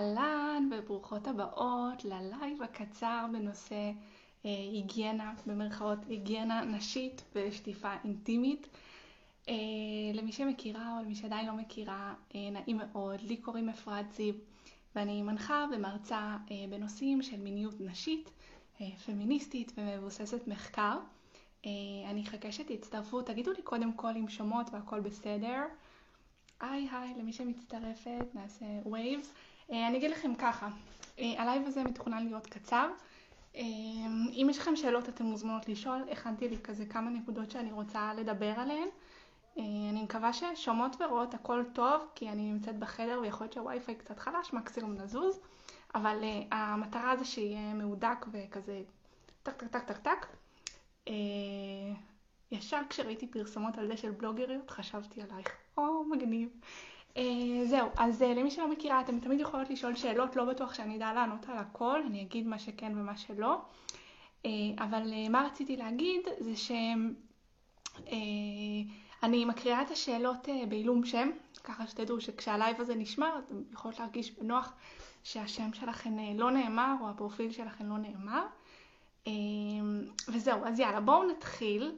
אהלן 0.00 0.70
וברוכות 0.72 1.28
הבאות 1.28 2.04
ללייב 2.04 2.62
הקצר 2.62 3.26
בנושא 3.32 3.74
אה, 3.74 4.50
היגיינה, 4.72 5.34
במרכאות 5.46 5.98
היגיינה 6.08 6.64
נשית 6.64 7.24
ושטיפה 7.34 7.94
אינטימית. 8.04 8.68
אה, 9.48 9.54
למי 10.14 10.32
שמכירה 10.32 10.98
או 10.98 11.04
למי 11.04 11.14
שעדיין 11.14 11.46
לא 11.46 11.52
מכירה, 11.52 12.14
אה, 12.34 12.50
נעים 12.50 12.76
מאוד, 12.76 13.20
לי 13.20 13.36
קוראים 13.36 13.68
אפרת 13.68 14.12
זיו 14.12 14.34
ואני 14.96 15.22
מנחה 15.22 15.66
ומרצה 15.74 16.36
אה, 16.50 16.56
בנושאים 16.70 17.22
של 17.22 17.40
מיניות 17.40 17.80
נשית, 17.80 18.30
אה, 18.80 18.86
פמיניסטית 19.06 19.72
ומבוססת 19.76 20.46
מחקר. 20.46 20.98
אה, 21.66 21.70
אני 22.10 22.22
אחכה 22.22 22.52
שתצטרפו, 22.52 23.22
תגידו 23.22 23.52
לי 23.52 23.62
קודם 23.62 23.92
כל 23.92 24.16
אם 24.16 24.28
שומעות 24.28 24.66
והכל 24.72 25.00
בסדר. 25.00 25.62
היי 26.60 26.88
היי 26.92 27.14
למי 27.18 27.32
שמצטרפת, 27.32 28.34
נעשה 28.34 28.66
vibes. 28.92 29.32
אה, 29.72 29.88
אני 29.88 29.98
אגיד 29.98 30.10
לכם 30.10 30.34
ככה, 30.34 30.68
אה, 31.18 31.42
הלייב 31.42 31.66
הזה 31.66 31.82
מתוכנן 31.84 32.24
להיות 32.24 32.46
קצר. 32.46 32.88
אה, 33.56 33.62
אם 34.32 34.46
יש 34.50 34.58
לכם 34.58 34.76
שאלות 34.76 35.08
אתם 35.08 35.24
מוזמנות 35.24 35.68
לשאול, 35.68 36.04
הכנתי 36.12 36.48
לי 36.48 36.58
כזה 36.58 36.86
כמה 36.86 37.10
נקודות 37.10 37.50
שאני 37.50 37.72
רוצה 37.72 38.14
לדבר 38.14 38.54
עליהן. 38.56 38.88
אני 39.56 40.02
מקווה 40.02 40.32
ששומעות 40.32 40.96
ורואות 41.00 41.34
הכל 41.34 41.64
טוב, 41.72 42.02
כי 42.14 42.28
אני 42.28 42.52
נמצאת 42.52 42.78
בחדר 42.78 43.18
ויכול 43.22 43.44
להיות 43.44 43.52
שהווי-פיי 43.52 43.94
קצת 43.94 44.18
חלש, 44.18 44.52
מקסימום 44.52 44.94
נזוז, 44.94 45.40
אבל 45.94 46.16
המטרה 46.50 47.16
זה 47.16 47.24
שיהיה 47.24 47.74
מהודק 47.74 48.26
וכזה 48.32 48.82
טק 49.42 49.52
טק 49.52 49.66
טק 49.66 49.82
טק 49.84 49.98
טק. 49.98 50.26
ישר 52.52 52.80
כשראיתי 52.90 53.26
פרסומות 53.26 53.78
על 53.78 53.86
זה 53.86 53.96
של 53.96 54.10
בלוגריות, 54.10 54.70
חשבתי 54.70 55.22
עלייך. 55.22 55.48
או, 55.78 56.04
מגניב. 56.04 56.48
Uh, 57.14 57.20
זהו, 57.64 57.88
אז 57.96 58.22
uh, 58.22 58.24
למי 58.24 58.50
שלא 58.50 58.70
מכירה, 58.70 59.00
אתם 59.00 59.20
תמיד 59.20 59.40
יכולות 59.40 59.70
לשאול 59.70 59.96
שאלות, 59.96 60.36
לא 60.36 60.44
בטוח 60.44 60.74
שאני 60.74 60.96
אדע 60.96 61.12
לענות 61.12 61.48
על 61.48 61.58
הכל, 61.58 62.00
אני 62.06 62.22
אגיד 62.22 62.46
מה 62.46 62.58
שכן 62.58 62.92
ומה 62.98 63.16
שלא. 63.16 63.60
Uh, 64.42 64.46
אבל 64.78 65.28
מה 65.30 65.46
רציתי 65.46 65.76
להגיד 65.76 66.20
זה 66.38 66.56
שאני 66.56 67.14
מקריאה 69.44 69.82
את 69.82 69.90
השאלות 69.90 70.48
בעילום 70.68 71.04
שם, 71.04 71.30
ככה 71.64 71.86
שתדעו 71.86 72.20
שכשהלייב 72.20 72.80
הזה 72.80 72.94
נשמר, 72.94 73.38
אתם 73.46 73.54
יכולות 73.72 73.98
להרגיש 73.98 74.30
בנוח 74.30 74.72
שהשם 75.24 75.72
שלכם 75.72 76.16
לא 76.34 76.50
נאמר, 76.50 76.94
או 77.00 77.08
הפרופיל 77.08 77.52
שלכם 77.52 77.88
לא 77.88 77.96
נאמר. 77.98 78.46
וזהו, 80.28 80.64
אז 80.64 80.80
יאללה, 80.80 81.00
בואו 81.00 81.30
נתחיל. 81.30 81.92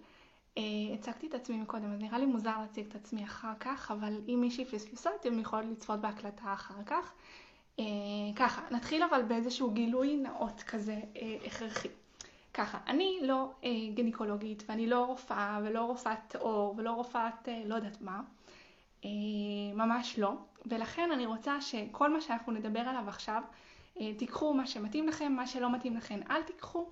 Uh, 0.58 0.60
הצגתי 0.94 1.26
את 1.26 1.34
עצמי 1.34 1.56
מקודם, 1.56 1.92
אז 1.92 2.00
נראה 2.00 2.18
לי 2.18 2.26
מוזר 2.26 2.58
להציג 2.60 2.86
את 2.86 2.94
עצמי 2.94 3.24
אחר 3.24 3.52
כך, 3.60 3.90
אבל 3.90 4.20
אם 4.28 4.38
מישהי 4.40 4.64
פספסה, 4.64 5.10
אתם 5.20 5.38
יכולים 5.38 5.70
לצפות 5.72 6.00
בהקלטה 6.00 6.52
אחר 6.52 6.84
כך. 6.86 7.12
Uh, 7.76 7.82
ככה, 8.36 8.62
נתחיל 8.70 9.02
אבל 9.02 9.22
באיזשהו 9.22 9.70
גילוי 9.70 10.16
נאות 10.16 10.62
כזה 10.62 11.00
uh, 11.14 11.18
הכרחי. 11.46 11.88
ככה, 12.54 12.78
אני 12.86 13.18
לא 13.22 13.50
uh, 13.62 13.66
גניקולוגית, 13.94 14.62
ואני 14.68 14.86
לא 14.86 15.04
רופאה, 15.04 15.60
ולא 15.64 15.80
רופאת 15.80 16.36
עור, 16.36 16.74
ולא 16.76 16.90
רופאת 16.90 17.48
uh, 17.48 17.50
לא 17.66 17.74
יודעת 17.74 18.00
מה. 18.00 18.20
Uh, 19.02 19.06
ממש 19.74 20.18
לא. 20.18 20.32
ולכן 20.66 21.10
אני 21.12 21.26
רוצה 21.26 21.60
שכל 21.60 22.12
מה 22.12 22.20
שאנחנו 22.20 22.52
נדבר 22.52 22.80
עליו 22.80 23.04
עכשיו, 23.08 23.42
uh, 23.96 24.00
תיקחו 24.18 24.54
מה 24.54 24.66
שמתאים 24.66 25.08
לכם, 25.08 25.32
מה 25.32 25.46
שלא 25.46 25.72
מתאים 25.72 25.96
לכם 25.96 26.20
אל 26.30 26.42
תיקחו. 26.42 26.86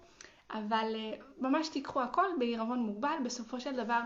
אבל 0.53 0.93
אה, 0.95 1.12
ממש 1.39 1.69
תיקחו 1.69 2.03
הכל 2.03 2.27
בעירבון 2.39 2.79
מוגבל, 2.79 3.17
בסופו 3.25 3.61
של 3.61 3.77
דבר 3.77 4.01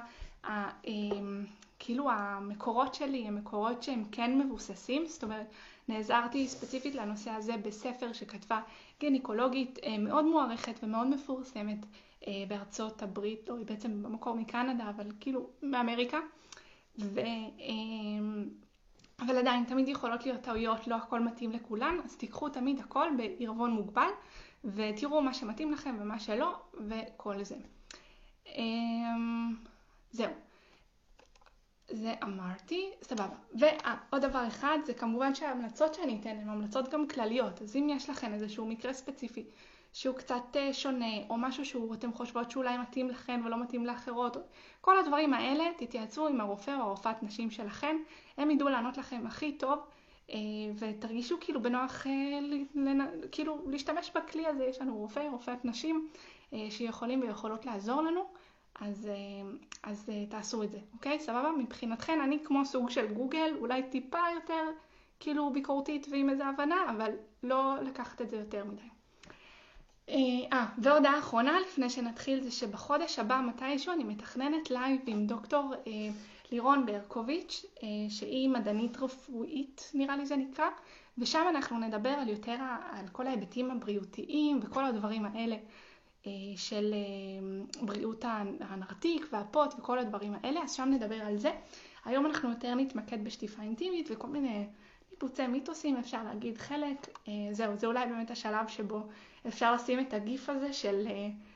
אמ, 0.86 1.44
כאילו 1.78 2.10
המקורות 2.10 2.94
שלי 2.94 3.26
הם 3.26 3.34
מקורות 3.34 3.82
שהם 3.82 4.04
כן 4.12 4.38
מבוססים, 4.38 5.06
זאת 5.06 5.22
אומרת 5.24 5.46
נעזרתי 5.88 6.48
ספציפית 6.48 6.94
לנושא 6.94 7.30
הזה 7.30 7.56
בספר 7.56 8.12
שכתבה 8.12 8.60
גניקולוגית 9.00 9.78
אה, 9.84 9.98
מאוד 9.98 10.24
מוערכת 10.24 10.74
ומאוד 10.82 11.06
מפורסמת 11.06 11.78
אה, 12.26 12.32
בארצות 12.48 13.02
הברית, 13.02 13.48
לא, 13.48 13.56
היא 13.56 13.66
בעצם 13.66 14.02
במקור 14.02 14.36
מקנדה, 14.36 14.90
אבל 14.90 15.06
כאילו 15.20 15.46
מאמריקה. 15.62 16.18
ו... 16.98 17.20
אבל 19.26 19.36
עדיין 19.38 19.64
תמיד 19.64 19.88
יכולות 19.88 20.26
להיות 20.26 20.40
טעויות, 20.40 20.86
לא 20.86 20.94
הכל 20.94 21.20
מתאים 21.20 21.52
לכולן, 21.52 21.96
אז 22.04 22.16
תיקחו 22.16 22.48
תמיד 22.48 22.80
הכל 22.80 23.08
בעירבון 23.16 23.70
מוגבל. 23.70 24.08
ותראו 24.64 25.22
מה 25.22 25.34
שמתאים 25.34 25.72
לכם 25.72 25.96
ומה 26.00 26.18
שלא, 26.18 26.60
וכל 26.88 27.44
זה. 27.44 27.56
אמ, 28.46 29.54
זהו. 30.10 30.30
זה 31.88 32.14
אמרתי, 32.22 32.90
סבבה. 33.02 33.36
ועוד 33.52 34.22
דבר 34.22 34.46
אחד, 34.46 34.78
זה 34.84 34.94
כמובן 34.94 35.34
שההמלצות 35.34 35.94
שאני 35.94 36.18
אתן 36.20 36.28
הן 36.28 36.48
המלצות 36.48 36.88
גם 36.88 37.08
כלליות. 37.08 37.62
אז 37.62 37.76
אם 37.76 37.88
יש 37.90 38.10
לכם 38.10 38.34
איזשהו 38.34 38.66
מקרה 38.66 38.92
ספציפי 38.92 39.44
שהוא 39.94 40.16
קצת 40.16 40.56
אה, 40.56 40.72
שונה, 40.72 41.14
או 41.30 41.36
משהו 41.36 41.64
שאתם 41.64 42.12
חושבות 42.12 42.50
שאולי 42.50 42.78
מתאים 42.78 43.08
לכם 43.08 43.40
ולא 43.44 43.62
מתאים 43.62 43.86
לאחרות, 43.86 44.36
כל 44.80 44.98
הדברים 44.98 45.34
האלה, 45.34 45.64
תתייעצו 45.76 46.28
עם 46.28 46.40
הרופא 46.40 46.70
או 46.70 46.82
הרופאת 46.82 47.22
נשים 47.22 47.50
שלכם, 47.50 47.96
הם 48.36 48.50
ידעו 48.50 48.68
לענות 48.68 48.96
לכם 48.96 49.26
הכי 49.26 49.52
טוב 49.52 49.78
אה, 50.30 50.36
ותרגישו 50.78 51.36
כאילו 51.40 51.62
בנוח 51.62 52.06
אה, 52.06 52.12
כאילו 53.32 53.58
להשתמש 53.66 54.10
בכלי 54.14 54.46
הזה, 54.46 54.64
יש 54.64 54.80
לנו 54.80 54.96
רופא, 54.96 55.28
רופאת 55.32 55.64
נשים 55.64 56.08
שיכולים 56.70 57.20
ויכולות 57.20 57.66
לעזור 57.66 58.02
לנו, 58.02 58.24
אז, 58.80 59.10
אז 59.82 60.10
תעשו 60.28 60.62
את 60.62 60.70
זה, 60.70 60.78
אוקיי? 60.92 61.20
סבבה? 61.20 61.50
מבחינתכן 61.58 62.20
אני 62.20 62.38
כמו 62.44 62.64
סוג 62.64 62.90
של 62.90 63.12
גוגל, 63.12 63.56
אולי 63.58 63.82
טיפה 63.82 64.18
יותר 64.34 64.70
כאילו 65.20 65.52
ביקורתית 65.52 66.06
ועם 66.10 66.30
איזה 66.30 66.46
הבנה, 66.46 66.90
אבל 66.90 67.10
לא 67.42 67.74
לקחת 67.82 68.22
את 68.22 68.30
זה 68.30 68.36
יותר 68.36 68.64
מדי. 68.64 68.93
אה, 70.08 70.66
והודעה 70.78 71.18
אחרונה 71.18 71.60
לפני 71.60 71.90
שנתחיל 71.90 72.40
זה 72.40 72.50
שבחודש 72.50 73.18
הבא 73.18 73.40
מתישהו 73.46 73.92
אני 73.92 74.04
מתכננת 74.04 74.70
לייב 74.70 75.00
עם 75.06 75.26
דוקטור 75.26 75.74
אה, 75.86 75.92
לירון 76.52 76.86
ברקוביץ', 76.86 77.64
אה, 77.82 77.88
שהיא 78.08 78.48
מדענית 78.48 78.96
רפואית, 78.96 79.90
נראה 79.94 80.16
לי 80.16 80.26
זה 80.26 80.36
נקרא, 80.36 80.68
ושם 81.18 81.44
אנחנו 81.50 81.78
נדבר 81.78 82.08
על 82.08 82.28
יותר 82.28 82.56
על 82.92 83.08
כל 83.12 83.26
ההיבטים 83.26 83.70
הבריאותיים 83.70 84.60
וכל 84.62 84.84
הדברים 84.84 85.24
האלה 85.24 85.56
אה, 86.26 86.32
של 86.56 86.94
אה, 86.94 87.86
בריאות 87.86 88.24
הנרתיק 88.60 89.26
והפות 89.32 89.74
וכל 89.78 89.98
הדברים 89.98 90.34
האלה, 90.42 90.60
אז 90.62 90.72
שם 90.72 90.88
נדבר 90.90 91.22
על 91.22 91.36
זה. 91.36 91.50
היום 92.04 92.26
אנחנו 92.26 92.50
יותר 92.50 92.74
נתמקד 92.74 93.24
בשטיפה 93.24 93.62
אינטימית 93.62 94.08
וכל 94.10 94.28
מיני 94.28 94.66
ניפוצי 95.24 95.46
מיתוסים, 95.46 95.96
אפשר 95.96 96.22
להגיד 96.22 96.58
חלק. 96.58 97.18
זהו, 97.52 97.76
זה 97.76 97.86
אולי 97.86 98.06
באמת 98.06 98.30
השלב 98.30 98.68
שבו 98.68 99.08
אפשר 99.46 99.74
לשים 99.74 100.00
את 100.00 100.14
הגיף 100.14 100.48
הזה 100.48 100.72
של, 100.72 101.08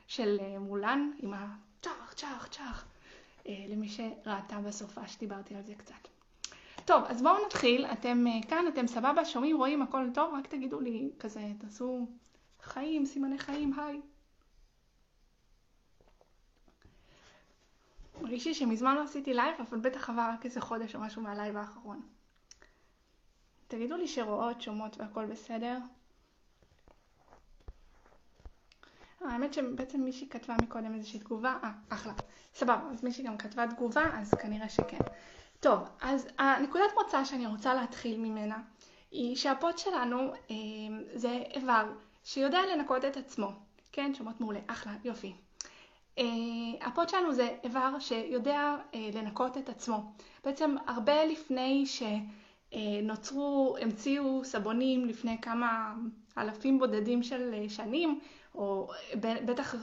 של 0.07 0.37
מולן 0.59 1.11
עם 1.19 1.33
הצ'ח, 1.33 2.13
צ'ח, 2.13 2.47
צ'ח. 2.51 2.85
אה, 3.47 3.65
למי 3.69 3.89
שראתה 3.89 4.59
בסופה 4.59 5.07
שדיברתי 5.07 5.55
על 5.55 5.63
זה 5.63 5.75
קצת. 5.75 6.07
טוב, 6.85 7.03
אז 7.07 7.21
בואו 7.21 7.45
נתחיל. 7.45 7.85
אתם 7.85 8.27
אה, 8.27 8.47
כאן, 8.49 8.65
אתם 8.67 8.87
סבבה, 8.87 9.25
שומעים, 9.25 9.57
רואים, 9.57 9.81
הכל 9.81 10.05
טוב? 10.13 10.33
רק 10.33 10.47
תגידו 10.47 10.79
לי 10.79 11.11
כזה, 11.19 11.41
תעשו 11.57 12.07
חיים, 12.61 13.05
סימני 13.05 13.37
חיים, 13.37 13.79
היי. 13.79 14.01
מרגיש 18.21 18.47
לי 18.47 18.53
שמזמן 18.53 18.95
לא 18.95 19.03
עשיתי 19.03 19.33
לייב, 19.33 19.55
אבל 19.69 19.79
בטח 19.79 20.09
עבר 20.09 20.29
רק 20.33 20.45
איזה 20.45 20.61
חודש 20.61 20.95
או 20.95 20.99
משהו 20.99 21.21
מהלייב 21.21 21.57
האחרון. 21.57 22.01
תגידו 23.69 23.97
לי 23.97 24.07
שרואות, 24.07 24.61
שומעות 24.61 24.97
והכל 24.99 25.25
בסדר. 25.25 25.77
האמת 29.21 29.53
שבעצם 29.53 30.01
מישהי 30.01 30.29
כתבה 30.29 30.57
מקודם 30.57 30.95
איזושהי 30.95 31.19
תגובה, 31.19 31.57
אה, 31.63 31.71
אחלה, 31.89 32.13
סבבה, 32.53 32.89
אז 32.91 33.03
מישהי 33.03 33.23
גם 33.23 33.37
כתבה 33.37 33.67
תגובה, 33.67 34.03
אז 34.13 34.35
כנראה 34.35 34.69
שכן. 34.69 35.01
טוב, 35.59 35.79
אז 36.01 36.27
הנקודת 36.37 36.91
מוצא 36.97 37.23
שאני 37.25 37.47
רוצה 37.47 37.73
להתחיל 37.73 38.19
ממנה, 38.19 38.57
היא 39.11 39.35
שהפוט 39.35 39.77
שלנו 39.77 40.33
אה, 40.33 40.55
זה 41.13 41.43
איבר 41.53 41.91
שיודע 42.23 42.59
לנקות 42.75 43.05
את 43.05 43.17
עצמו. 43.17 43.51
כן, 43.91 44.13
שומעות 44.13 44.41
מעולה, 44.41 44.59
אחלה, 44.67 44.93
יופי. 45.03 45.33
אה, 46.17 46.23
הפוט 46.81 47.09
שלנו 47.09 47.33
זה 47.33 47.57
איבר 47.63 47.99
שיודע 47.99 48.75
אה, 48.95 49.09
לנקות 49.13 49.57
את 49.57 49.69
עצמו. 49.69 50.13
בעצם 50.43 50.75
הרבה 50.87 51.25
לפני 51.25 51.85
שנוצרו, 52.73 53.75
המציאו 53.81 54.45
סבונים 54.45 55.05
לפני 55.05 55.41
כמה 55.41 55.93
אלפים 56.37 56.79
בודדים 56.79 57.23
של 57.23 57.53
אה, 57.53 57.69
שנים, 57.69 58.19
או 58.55 58.87
בטח 59.21 59.75
אה, 59.75 59.79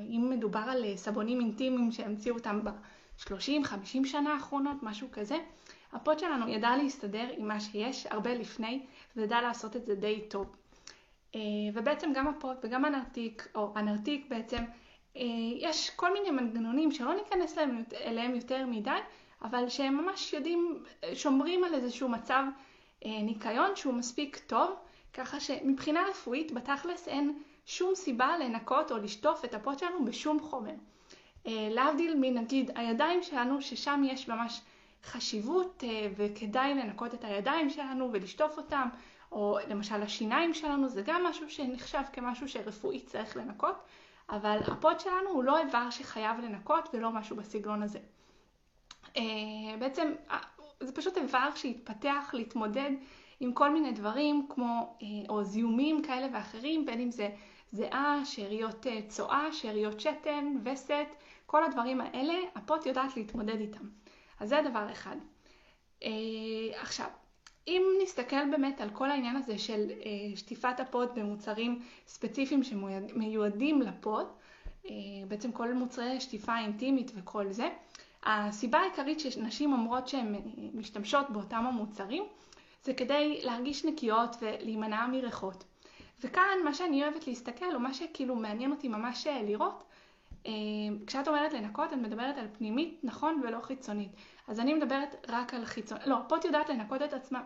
אם 0.00 0.26
מדובר 0.30 0.64
על 0.68 0.84
אה, 0.84 0.96
סבונים 0.96 1.40
אינטימיים 1.40 1.92
שהמציאו 1.92 2.34
אותם 2.34 2.60
ב-30-50 2.64 4.04
שנה 4.04 4.32
האחרונות, 4.34 4.76
משהו 4.82 5.08
כזה, 5.12 5.38
הפוט 5.92 6.18
שלנו 6.18 6.48
ידע 6.48 6.76
להסתדר 6.76 7.28
עם 7.36 7.48
מה 7.48 7.60
שיש 7.60 8.06
הרבה 8.06 8.34
לפני, 8.34 8.86
וידע 9.16 9.40
לעשות 9.40 9.76
את 9.76 9.86
זה 9.86 9.94
די 9.94 10.20
טוב. 10.28 10.56
אה, 11.34 11.40
ובעצם 11.74 12.12
גם 12.14 12.28
הפוט 12.28 12.56
וגם 12.62 12.84
הנרתיק, 12.84 13.48
או 13.54 13.72
הנרתיק 13.74 14.26
בעצם, 14.30 14.64
יש 15.56 15.90
כל 15.90 16.12
מיני 16.12 16.30
מנגנונים 16.30 16.92
שלא 16.92 17.14
ניכנס 17.14 17.58
אליהם 18.04 18.34
יותר 18.34 18.66
מדי, 18.66 18.90
אבל 19.42 19.68
שהם 19.68 19.96
ממש 19.96 20.32
יודעים, 20.32 20.82
שומרים 21.14 21.64
על 21.64 21.74
איזשהו 21.74 22.08
מצב 22.08 22.44
ניקיון 23.04 23.76
שהוא 23.76 23.94
מספיק 23.94 24.38
טוב. 24.46 24.70
ככה 25.14 25.40
שמבחינה 25.40 26.00
רפואית 26.10 26.52
בתכלס 26.52 27.08
אין 27.08 27.38
שום 27.66 27.94
סיבה 27.94 28.38
לנקות 28.38 28.92
או 28.92 28.98
לשטוף 28.98 29.44
את 29.44 29.54
הפות 29.54 29.78
שלנו 29.78 30.04
בשום 30.04 30.40
חומר. 30.40 30.74
אה, 31.46 31.68
להבדיל 31.70 32.14
מנגיד 32.20 32.70
הידיים 32.74 33.22
שלנו, 33.22 33.62
ששם 33.62 34.02
יש 34.04 34.28
ממש 34.28 34.60
חשיבות 35.04 35.84
אה, 35.86 36.08
וכדאי 36.16 36.74
לנקות 36.74 37.14
את 37.14 37.24
הידיים 37.24 37.70
שלנו 37.70 38.10
ולשטוף 38.12 38.56
אותם, 38.56 38.88
או 39.32 39.58
למשל 39.68 40.02
השיניים 40.02 40.54
שלנו, 40.54 40.88
זה 40.88 41.02
גם 41.02 41.24
משהו 41.24 41.50
שנחשב 41.50 42.02
כמשהו 42.12 42.48
שרפואית 42.48 43.06
צריך 43.06 43.36
לנקות, 43.36 43.74
אבל 44.30 44.58
הפות 44.66 45.00
שלנו 45.00 45.30
הוא 45.30 45.44
לא 45.44 45.58
איבר 45.58 45.90
שחייב 45.90 46.40
לנקות 46.40 46.88
ולא 46.92 47.10
משהו 47.10 47.36
בסגנון 47.36 47.82
הזה. 47.82 47.98
אה, 49.16 49.22
בעצם 49.78 50.12
זה 50.80 50.92
פשוט 50.92 51.16
איבר 51.16 51.48
שהתפתח 51.54 52.30
להתמודד 52.32 52.90
עם 53.40 53.52
כל 53.52 53.70
מיני 53.70 53.92
דברים 53.92 54.46
כמו, 54.48 54.98
או 55.28 55.44
זיהומים 55.44 56.02
כאלה 56.02 56.26
ואחרים, 56.32 56.86
בין 56.86 57.00
אם 57.00 57.10
זה 57.10 57.28
זיעה, 57.72 58.20
שאריות 58.24 58.86
צואה, 59.08 59.52
שאריות 59.52 60.00
שתן, 60.00 60.56
וסת, 60.64 61.06
כל 61.46 61.64
הדברים 61.64 62.00
האלה, 62.00 62.34
הפוט 62.54 62.86
יודעת 62.86 63.16
להתמודד 63.16 63.60
איתם. 63.60 63.88
אז 64.40 64.48
זה 64.48 64.60
דבר 64.70 64.92
אחד. 64.92 65.16
אה, 66.02 66.10
עכשיו, 66.80 67.06
אם 67.68 67.82
נסתכל 68.02 68.50
באמת 68.50 68.80
על 68.80 68.90
כל 68.90 69.10
העניין 69.10 69.36
הזה 69.36 69.58
של 69.58 69.90
אה, 69.90 70.36
שטיפת 70.36 70.80
הפוט 70.80 71.10
במוצרים 71.14 71.82
ספציפיים 72.06 72.62
שמיועדים 72.62 73.82
לפוט, 73.82 74.26
אה, 74.86 74.90
בעצם 75.28 75.52
כל 75.52 75.72
מוצרי 75.72 76.20
שטיפה 76.20 76.58
אינטימית 76.58 77.12
וכל 77.14 77.52
זה, 77.52 77.68
הסיבה 78.22 78.78
העיקרית 78.78 79.20
שנשים 79.20 79.72
אומרות 79.72 80.08
שהן 80.08 80.34
משתמשות 80.74 81.30
באותם 81.30 81.66
המוצרים 81.66 82.24
זה 82.84 82.94
כדי 82.94 83.40
להרגיש 83.42 83.84
נקיות 83.84 84.36
ולהימנע 84.40 85.06
מריחות. 85.06 85.64
וכאן 86.24 86.58
מה 86.64 86.74
שאני 86.74 87.02
אוהבת 87.02 87.26
להסתכל, 87.26 87.74
או 87.74 87.80
מה 87.80 87.94
שכאילו 87.94 88.36
מעניין 88.36 88.70
אותי 88.70 88.88
ממש 88.88 89.26
לראות, 89.26 89.84
אה, 90.46 90.52
כשאת 91.06 91.28
אומרת 91.28 91.52
לנקות, 91.52 91.92
את 91.92 91.98
מדברת 91.98 92.38
על 92.38 92.46
פנימית, 92.58 93.00
נכון, 93.02 93.40
ולא 93.44 93.60
חיצונית. 93.60 94.10
אז 94.48 94.60
אני 94.60 94.74
מדברת 94.74 95.26
רק 95.28 95.54
על 95.54 95.64
חיצונית. 95.64 96.06
לא, 96.06 96.16
פה 96.28 96.36
את 96.36 96.44
יודעת 96.44 96.68
לנקות 96.68 97.02
את 97.02 97.12
עצמה. 97.12 97.42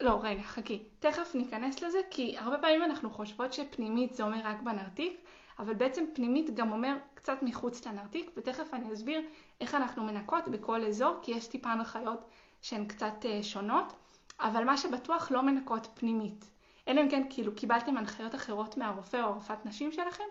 לא, 0.00 0.18
רגע, 0.22 0.42
חכי. 0.42 0.82
תכף 0.98 1.34
ניכנס 1.34 1.82
לזה, 1.82 1.98
כי 2.10 2.38
הרבה 2.38 2.58
פעמים 2.58 2.82
אנחנו 2.82 3.10
חושבות 3.10 3.52
שפנימית 3.52 4.14
זה 4.14 4.22
אומר 4.22 4.40
רק 4.44 4.62
בנרתיק, 4.62 5.20
אבל 5.58 5.74
בעצם 5.74 6.04
פנימית 6.14 6.54
גם 6.54 6.72
אומר 6.72 6.96
קצת 7.24 7.42
מחוץ 7.42 7.86
לנרתיק, 7.86 8.30
ותכף 8.36 8.74
אני 8.74 8.92
אסביר 8.92 9.20
איך 9.60 9.74
אנחנו 9.74 10.04
מנקות 10.04 10.48
בכל 10.48 10.84
אזור, 10.84 11.14
כי 11.22 11.32
יש 11.32 11.46
טיפה 11.46 11.68
הנחיות 11.68 12.24
שהן 12.62 12.86
קצת 12.86 13.14
אה, 13.24 13.42
שונות, 13.42 13.92
אבל 14.40 14.64
מה 14.64 14.76
שבטוח 14.76 15.30
לא 15.30 15.42
מנקות 15.42 15.88
פנימית. 15.94 16.50
אלא 16.88 17.00
אם 17.00 17.08
כן 17.10 17.22
כאילו 17.30 17.54
קיבלתם 17.54 17.96
הנחיות 17.96 18.34
אחרות 18.34 18.76
מהרופא 18.76 19.16
או 19.16 19.22
הרופאת 19.22 19.66
נשים 19.66 19.92
שלכם, 19.92 20.24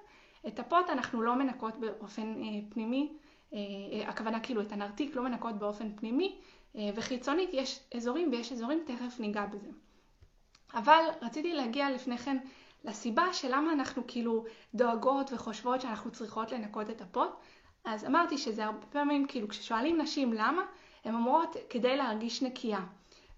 את 0.47 0.59
הפוט 0.59 0.89
אנחנו 0.89 1.21
לא 1.21 1.35
מנקות 1.35 1.77
באופן 1.77 2.43
אה, 2.43 2.59
פנימי, 2.69 3.13
אה, 3.53 3.59
אה, 3.93 4.09
הכוונה 4.09 4.39
כאילו 4.39 4.61
את 4.61 4.71
הנרתיק 4.71 5.15
לא 5.15 5.23
מנקות 5.23 5.55
באופן 5.55 5.95
פנימי, 5.95 6.39
אה, 6.75 6.89
וחיצונית 6.95 7.49
יש 7.53 7.79
אזורים 7.95 8.29
ויש 8.31 8.51
אזורים, 8.51 8.83
תכף 8.85 9.19
ניגע 9.19 9.45
בזה. 9.45 9.69
אבל 10.73 11.03
רציתי 11.21 11.53
להגיע 11.53 11.91
לפני 11.91 12.17
כן 12.17 12.37
לסיבה 12.83 13.33
של 13.33 13.55
למה 13.55 13.73
אנחנו 13.73 14.03
כאילו 14.07 14.45
דואגות 14.75 15.33
וחושבות 15.33 15.81
שאנחנו 15.81 16.11
צריכות 16.11 16.51
לנקות 16.51 16.89
את 16.89 17.01
הפוט. 17.01 17.29
אז 17.85 18.05
אמרתי 18.05 18.37
שזה 18.37 18.65
הרבה 18.65 18.85
פעמים, 18.89 19.27
כאילו 19.27 19.47
כששואלים 19.47 20.01
נשים 20.01 20.33
למה, 20.33 20.61
הן 21.05 21.15
אומרות 21.15 21.55
כדי 21.69 21.97
להרגיש 21.97 22.41
נקייה. 22.41 22.79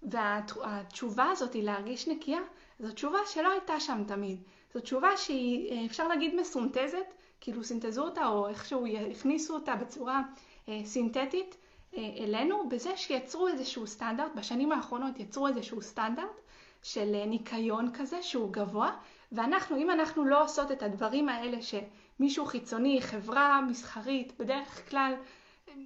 והתשובה 0.02 1.24
הזאת 1.30 1.52
היא 1.52 1.62
להרגיש 1.62 2.08
נקייה, 2.08 2.40
זו 2.78 2.92
תשובה 2.92 3.18
שלא 3.26 3.50
הייתה 3.50 3.80
שם 3.80 4.04
תמיד. 4.06 4.42
זו 4.74 4.80
תשובה 4.80 5.16
שהיא, 5.16 5.72
אה, 5.72 5.86
אפשר 5.86 6.08
להגיד, 6.08 6.34
מסונתזת, 6.34 7.14
כאילו 7.40 7.64
סינתזו 7.64 8.04
אותה 8.04 8.26
או 8.26 8.48
איכשהו 8.48 8.86
הכניסו 9.10 9.54
אותה 9.54 9.76
בצורה 9.76 10.22
אה, 10.68 10.80
סינתטית 10.84 11.56
אה, 11.96 12.10
אלינו, 12.18 12.68
בזה 12.68 12.96
שיצרו 12.96 13.48
איזשהו 13.48 13.86
סטנדרט, 13.86 14.32
בשנים 14.34 14.72
האחרונות 14.72 15.20
יצרו 15.20 15.48
איזשהו 15.48 15.82
סטנדרט 15.82 16.40
של 16.82 17.14
אה, 17.14 17.26
ניקיון 17.26 17.90
כזה 17.94 18.22
שהוא 18.22 18.52
גבוה, 18.52 18.96
ואנחנו, 19.32 19.76
אם 19.76 19.90
אנחנו 19.90 20.24
לא 20.24 20.44
עושות 20.44 20.72
את 20.72 20.82
הדברים 20.82 21.28
האלה 21.28 21.58
שמישהו 21.62 22.46
חיצוני, 22.46 23.02
חברה 23.02 23.60
מסחרית, 23.60 24.32
בדרך 24.38 24.90
כלל, 24.90 25.14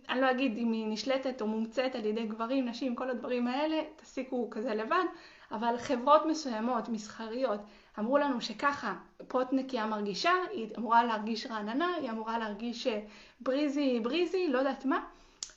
אני 0.08 0.20
לא 0.20 0.31
אגיד 0.31 0.58
אם 0.58 0.72
היא 0.72 0.87
נשלטת 0.88 1.40
או 1.40 1.46
מומצאת 1.46 1.94
על 1.94 2.06
ידי 2.06 2.26
גברים, 2.26 2.69
נשים, 2.69 2.94
כל 2.94 3.10
הדברים 3.10 3.46
האלה, 3.46 3.81
תסיקו 3.96 4.50
כזה 4.50 4.75
לבד, 4.75 5.04
אבל 5.52 5.78
חברות 5.78 6.26
מסוימות, 6.26 6.88
מסחריות, 6.88 7.60
אמרו 7.98 8.19
לנו 8.19 8.40
שככה 8.40 8.94
פוט 9.28 9.48
נקייה 9.52 9.87
מרגישה, 9.87 10.32
היא 10.52 10.66
אמורה 10.78 11.04
להרגיש 11.04 11.46
רעננה, 11.46 11.94
היא 11.94 12.10
אמורה 12.10 12.38
להרגיש 12.38 12.87
אה, 12.87 13.00
בריזי 13.40 14.00
בריזי, 14.00 14.48
לא 14.48 14.58
יודעת 14.58 14.84
מה. 14.84 15.04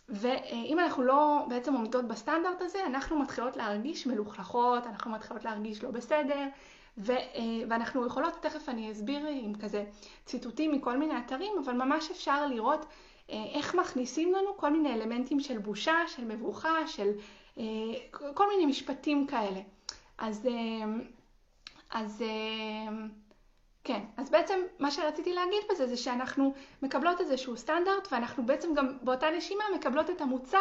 ואם 0.09 0.79
אנחנו 0.79 1.03
לא 1.03 1.45
בעצם 1.49 1.73
עומדות 1.73 2.07
בסטנדרט 2.07 2.61
הזה, 2.61 2.85
אנחנו 2.85 3.19
מתחילות 3.19 3.57
להרגיש 3.57 4.07
מלוכלכות, 4.07 4.87
אנחנו 4.87 5.11
מתחילות 5.11 5.43
להרגיש 5.43 5.83
לא 5.83 5.91
בסדר, 5.91 6.47
ו, 6.97 7.11
אה, 7.11 7.17
ואנחנו 7.69 8.05
יכולות, 8.05 8.33
תכף 8.41 8.69
אני 8.69 8.91
אסביר 8.91 9.27
עם 9.27 9.55
כזה 9.55 9.85
ציטוטים 10.25 10.71
מכל 10.71 10.97
מיני 10.97 11.17
אתרים, 11.17 11.53
אבל 11.65 11.73
ממש 11.73 12.11
אפשר 12.11 12.47
לראות 12.47 12.85
אה, 13.29 13.35
איך 13.53 13.75
מכניסים 13.75 14.33
לנו 14.33 14.57
כל 14.57 14.69
מיני 14.69 14.93
אלמנטים 14.93 15.39
של 15.39 15.57
בושה, 15.57 15.97
של 16.07 16.25
מבוכה, 16.25 16.87
של 16.87 17.11
כל 18.33 18.47
מיני 18.49 18.65
משפטים 18.65 19.27
כאלה. 19.27 19.59
אז 20.17 20.49
אז 21.91 22.23
כן, 23.83 23.99
אז 24.17 24.29
בעצם 24.29 24.59
מה 24.79 24.91
שרציתי 24.91 25.33
להגיד 25.33 25.59
בזה 25.71 25.87
זה 25.87 25.97
שאנחנו 25.97 26.53
מקבלות 26.81 27.21
איזשהו 27.21 27.57
סטנדרט 27.57 28.07
ואנחנו 28.11 28.45
בעצם 28.45 28.73
גם 28.73 28.97
באותה 29.01 29.29
נשימה 29.37 29.63
מקבלות 29.75 30.09
את 30.09 30.21
המוצר 30.21 30.57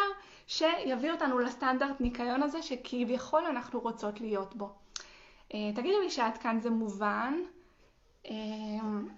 שיביא 0.46 1.12
אותנו 1.12 1.38
לסטנדרט 1.38 2.00
ניקיון 2.00 2.42
הזה 2.42 2.62
שכביכול 2.62 3.44
אנחנו 3.44 3.80
רוצות 3.80 4.20
להיות 4.20 4.54
בו. 4.56 4.74
אה, 5.54 5.70
תגידי 5.74 6.00
לי 6.00 6.10
שעד 6.10 6.38
כאן 6.38 6.60
זה 6.60 6.70
מובן. 6.70 7.34
אמ, 8.24 9.08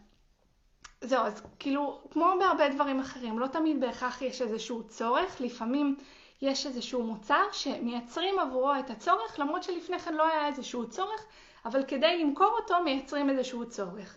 זהו, 1.00 1.24
אז 1.24 1.42
כאילו, 1.58 2.00
כמו 2.10 2.26
בהרבה 2.38 2.68
דברים 2.68 3.00
אחרים, 3.00 3.38
לא 3.38 3.46
תמיד 3.46 3.80
בהכרח 3.80 4.22
יש 4.22 4.42
איזשהו 4.42 4.82
צורך, 4.88 5.40
לפעמים 5.40 5.96
יש 6.42 6.66
איזשהו 6.66 7.02
מוצר 7.02 7.42
שמייצרים 7.52 8.38
עבורו 8.38 8.72
את 8.78 8.90
הצורך, 8.90 9.38
למרות 9.38 9.62
שלפני 9.62 9.98
כן 9.98 10.14
לא 10.14 10.28
היה 10.28 10.46
איזשהו 10.46 10.88
צורך, 10.88 11.26
אבל 11.64 11.84
כדי 11.84 12.24
למכור 12.24 12.58
אותו 12.60 12.74
מייצרים 12.84 13.30
איזשהו 13.30 13.68
צורך. 13.68 14.16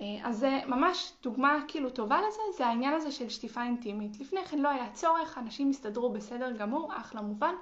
אה, 0.00 0.06
אז 0.24 0.38
זה 0.38 0.60
ממש 0.66 1.12
דוגמה 1.22 1.58
כאילו 1.68 1.90
טובה 1.90 2.20
לזה, 2.28 2.42
זה 2.56 2.66
העניין 2.66 2.94
הזה 2.94 3.12
של 3.12 3.28
שטיפה 3.28 3.62
אינטימית. 3.62 4.20
לפני 4.20 4.44
כן 4.44 4.58
לא 4.58 4.68
היה 4.68 4.90
צורך, 4.92 5.38
אנשים 5.38 5.70
הסתדרו 5.70 6.10
בסדר 6.12 6.50
גמור, 6.50 6.92
אחלה 6.96 7.20
מובן, 7.20 7.54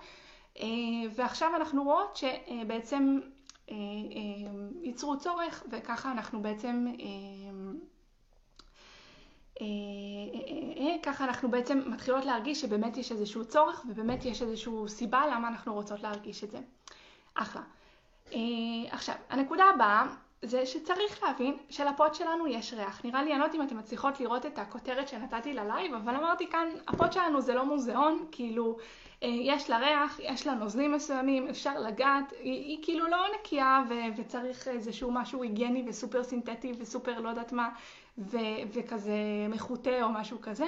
אה, 0.60 0.66
ועכשיו 1.14 1.56
אנחנו 1.56 1.84
רואות 1.84 2.16
שבעצם 2.16 3.18
אה, 3.22 3.28
ייצרו 4.82 5.18
צורך, 5.18 5.64
וככה 5.70 6.12
אנחנו 6.12 6.42
בעצם 6.42 6.86
ככה 11.02 11.24
אנחנו 11.24 11.50
בעצם 11.50 11.82
מתחילות 11.86 12.24
להרגיש 12.24 12.60
שבאמת 12.60 12.96
יש 12.96 13.12
איזשהו 13.12 13.44
צורך 13.44 13.84
ובאמת 13.88 14.24
יש 14.24 14.42
איזושהי 14.42 14.72
סיבה 14.86 15.26
למה 15.26 15.48
אנחנו 15.48 15.74
רוצות 15.74 16.02
להרגיש 16.02 16.44
את 16.44 16.50
זה. 16.50 16.58
אחלה. 17.34 17.62
אה, 18.32 18.38
עכשיו, 18.90 19.14
הנקודה 19.30 19.64
הבאה 19.74 20.06
זה 20.44 20.66
שצריך 20.66 21.22
להבין 21.22 21.56
שלפות 21.70 22.14
שלנו 22.14 22.46
יש 22.46 22.72
ריח. 22.72 23.04
נראה 23.04 23.22
לי, 23.22 23.30
אני 23.30 23.38
לא 23.38 23.44
יודעת 23.44 23.60
אם 23.60 23.62
אתם 23.62 23.76
מצליחות 23.76 24.20
לראות 24.20 24.46
את 24.46 24.58
הכותרת 24.58 25.08
שנתתי 25.08 25.52
ללייב, 25.52 25.94
אבל 25.94 26.14
אמרתי 26.16 26.46
כאן, 26.46 26.68
הפות 26.88 27.12
שלנו 27.12 27.40
זה 27.40 27.54
לא 27.54 27.64
מוזיאון, 27.64 28.24
כאילו, 28.32 28.76
אה, 29.22 29.28
יש 29.28 29.70
לה 29.70 29.78
ריח, 29.78 30.20
יש 30.22 30.46
לה 30.46 30.54
נוזלים 30.54 30.92
מסוימים, 30.92 31.48
אפשר 31.48 31.78
לגעת, 31.80 32.32
היא, 32.40 32.52
היא 32.52 32.78
כאילו 32.82 33.08
לא 33.08 33.26
נקייה 33.40 33.82
ו- 33.88 34.20
וצריך 34.20 34.68
איזשהו 34.68 35.10
משהו 35.12 35.42
היגייני 35.42 35.84
וסופר 35.86 36.24
סינתטי 36.24 36.72
וסופר 36.78 37.20
לא 37.20 37.28
יודעת 37.28 37.52
מה, 37.52 37.68
ו- 38.18 38.38
וכזה 38.72 39.12
מחוטא 39.48 40.02
או 40.02 40.08
משהו 40.08 40.38
כזה. 40.42 40.66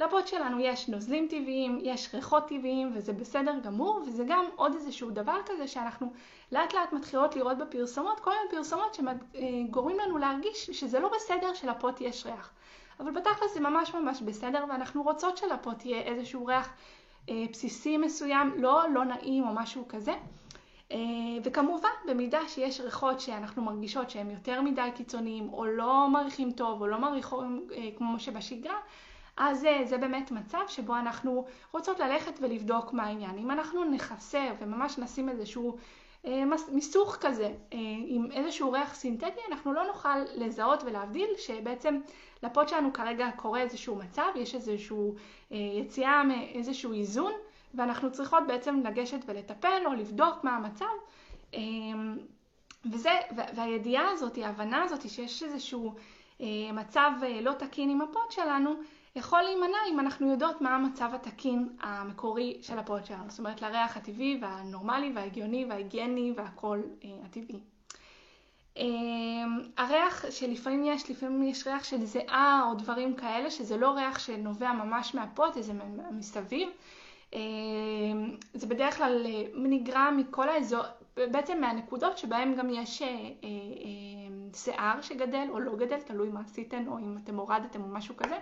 לפוד 0.00 0.26
שלנו 0.26 0.60
יש 0.60 0.88
נוזלים 0.88 1.26
טבעיים, 1.30 1.78
יש 1.82 2.14
ריחות 2.14 2.48
טבעיים, 2.48 2.92
וזה 2.94 3.12
בסדר 3.12 3.58
גמור, 3.62 4.02
וזה 4.06 4.24
גם 4.28 4.44
עוד 4.56 4.74
איזשהו 4.74 5.10
דבר 5.10 5.36
כזה 5.46 5.68
שאנחנו 5.68 6.12
לאט 6.52 6.74
לאט 6.74 6.92
מתחילות 6.92 7.36
לראות 7.36 7.58
בפרסומות, 7.58 8.20
כל 8.20 8.30
מיני 8.30 8.50
פרסומות 8.50 8.94
שגורמים 8.96 9.98
לנו 9.98 10.18
להרגיש 10.18 10.70
שזה 10.70 11.00
לא 11.00 11.10
בסדר 11.16 11.54
שלפוד 11.54 11.94
יש 12.00 12.26
ריח. 12.26 12.50
אבל 13.00 13.10
בתכלס 13.10 13.54
זה 13.54 13.60
ממש 13.60 13.94
ממש 13.94 14.22
בסדר, 14.22 14.64
ואנחנו 14.68 15.02
רוצות 15.02 15.36
שלפוד 15.36 15.82
יהיה 15.84 16.02
איזשהו 16.02 16.46
ריח 16.46 16.72
אה, 17.28 17.44
בסיסי 17.52 17.96
מסוים, 17.96 18.52
לא 18.56 18.82
לא 18.94 19.04
נעים 19.04 19.44
או 19.44 19.52
משהו 19.54 19.84
כזה. 19.88 20.14
אה, 20.92 20.98
וכמובן, 21.44 21.88
במידה 22.08 22.48
שיש 22.48 22.80
ריחות 22.80 23.20
שאנחנו 23.20 23.62
מרגישות 23.62 24.10
שהם 24.10 24.30
יותר 24.30 24.62
מדי 24.62 24.88
קיצוניים, 24.94 25.52
או 25.52 25.66
לא 25.66 26.08
מריחים 26.08 26.52
טוב, 26.52 26.80
או 26.80 26.86
לא 26.86 26.98
מריחים 26.98 27.66
אה, 27.72 27.88
כמו 27.96 28.20
שבשגרה, 28.20 28.78
אז 29.36 29.64
אה, 29.64 29.80
זה 29.84 29.98
באמת 29.98 30.30
מצב 30.30 30.62
שבו 30.68 30.96
אנחנו 30.96 31.44
רוצות 31.72 32.00
ללכת 32.00 32.32
ולבדוק 32.40 32.92
מה 32.92 33.02
העניין. 33.02 33.38
אם 33.38 33.50
אנחנו 33.50 33.84
נחסר 33.84 34.52
וממש 34.60 34.98
נשים 34.98 35.28
איזשהו 35.28 35.76
מיסוך 36.68 37.16
כזה 37.20 37.52
עם 38.06 38.28
איזשהו 38.32 38.72
ריח 38.72 38.94
סינתטי, 38.94 39.40
אנחנו 39.50 39.72
לא 39.72 39.86
נוכל 39.86 40.18
לזהות 40.34 40.82
ולהבדיל 40.82 41.28
שבעצם 41.38 42.00
לפוד 42.42 42.68
שלנו 42.68 42.92
כרגע 42.92 43.30
קורה 43.36 43.60
איזשהו 43.60 43.96
מצב, 43.96 44.26
יש 44.34 44.54
איזשהו 44.54 45.14
יציאה 45.50 46.24
מאיזשהו 46.24 46.92
איזון, 46.92 47.32
ואנחנו 47.74 48.12
צריכות 48.12 48.42
בעצם 48.46 48.80
לגשת 48.84 49.18
ולטפל 49.26 49.82
או 49.86 49.92
לבדוק 49.92 50.44
מה 50.44 50.56
המצב. 50.56 50.94
וזה, 52.92 53.12
והידיעה 53.54 54.10
הזאת, 54.10 54.38
ההבנה 54.38 54.82
הזאת 54.82 55.10
שיש 55.10 55.42
איזשהו 55.42 55.94
מצב 56.72 57.10
לא 57.42 57.52
תקין 57.52 57.90
עם 57.90 58.00
הפוד 58.00 58.30
שלנו, 58.30 58.74
יכול 59.16 59.42
להימנע 59.42 59.78
אם 59.90 60.00
אנחנו 60.00 60.30
יודעות 60.30 60.60
מה 60.60 60.74
המצב 60.74 61.10
התקין 61.14 61.68
המקורי 61.80 62.58
של 62.62 62.74
שלנו, 63.04 63.30
זאת 63.30 63.38
אומרת 63.38 63.62
לריח 63.62 63.96
הטבעי 63.96 64.38
והנורמלי 64.42 65.12
וההגיוני 65.14 65.64
וההיגייני 65.64 66.32
והכל 66.36 66.82
אה, 67.04 67.10
הטבעי. 67.24 67.60
אה, 68.78 68.84
הריח 69.76 70.30
שלפעמים 70.30 70.84
יש, 70.84 71.10
לפעמים 71.10 71.42
יש 71.42 71.66
ריח 71.66 71.84
של 71.84 72.04
זיעה 72.04 72.66
או 72.68 72.74
דברים 72.74 73.16
כאלה, 73.16 73.50
שזה 73.50 73.76
לא 73.76 73.90
ריח 73.90 74.18
שנובע 74.18 74.72
ממש 74.72 75.14
מהפוד, 75.14 75.52
זה 75.60 75.72
מסביב. 76.10 76.68
אה, 77.34 77.40
זה 78.54 78.66
בדרך 78.66 78.96
כלל 78.96 79.26
אה, 79.26 79.42
נגרם 79.54 80.16
מכל 80.16 80.48
האזור, 80.48 80.82
בעצם 81.16 81.60
מהנקודות 81.60 82.18
שבהן 82.18 82.54
גם 82.54 82.70
יש 82.70 83.02
אה, 83.02 83.08
אה, 83.08 83.14
אה, 83.14 84.54
שיער 84.54 85.00
שגדל 85.00 85.46
או 85.50 85.60
לא 85.60 85.76
גדל, 85.76 86.00
תלוי 86.00 86.28
מה 86.28 86.40
עשיתם 86.40 86.84
או 86.88 86.98
אם 86.98 87.16
אתם 87.24 87.36
הורדתם 87.36 87.82
או 87.82 87.88
משהו 87.88 88.16
כזה. 88.16 88.38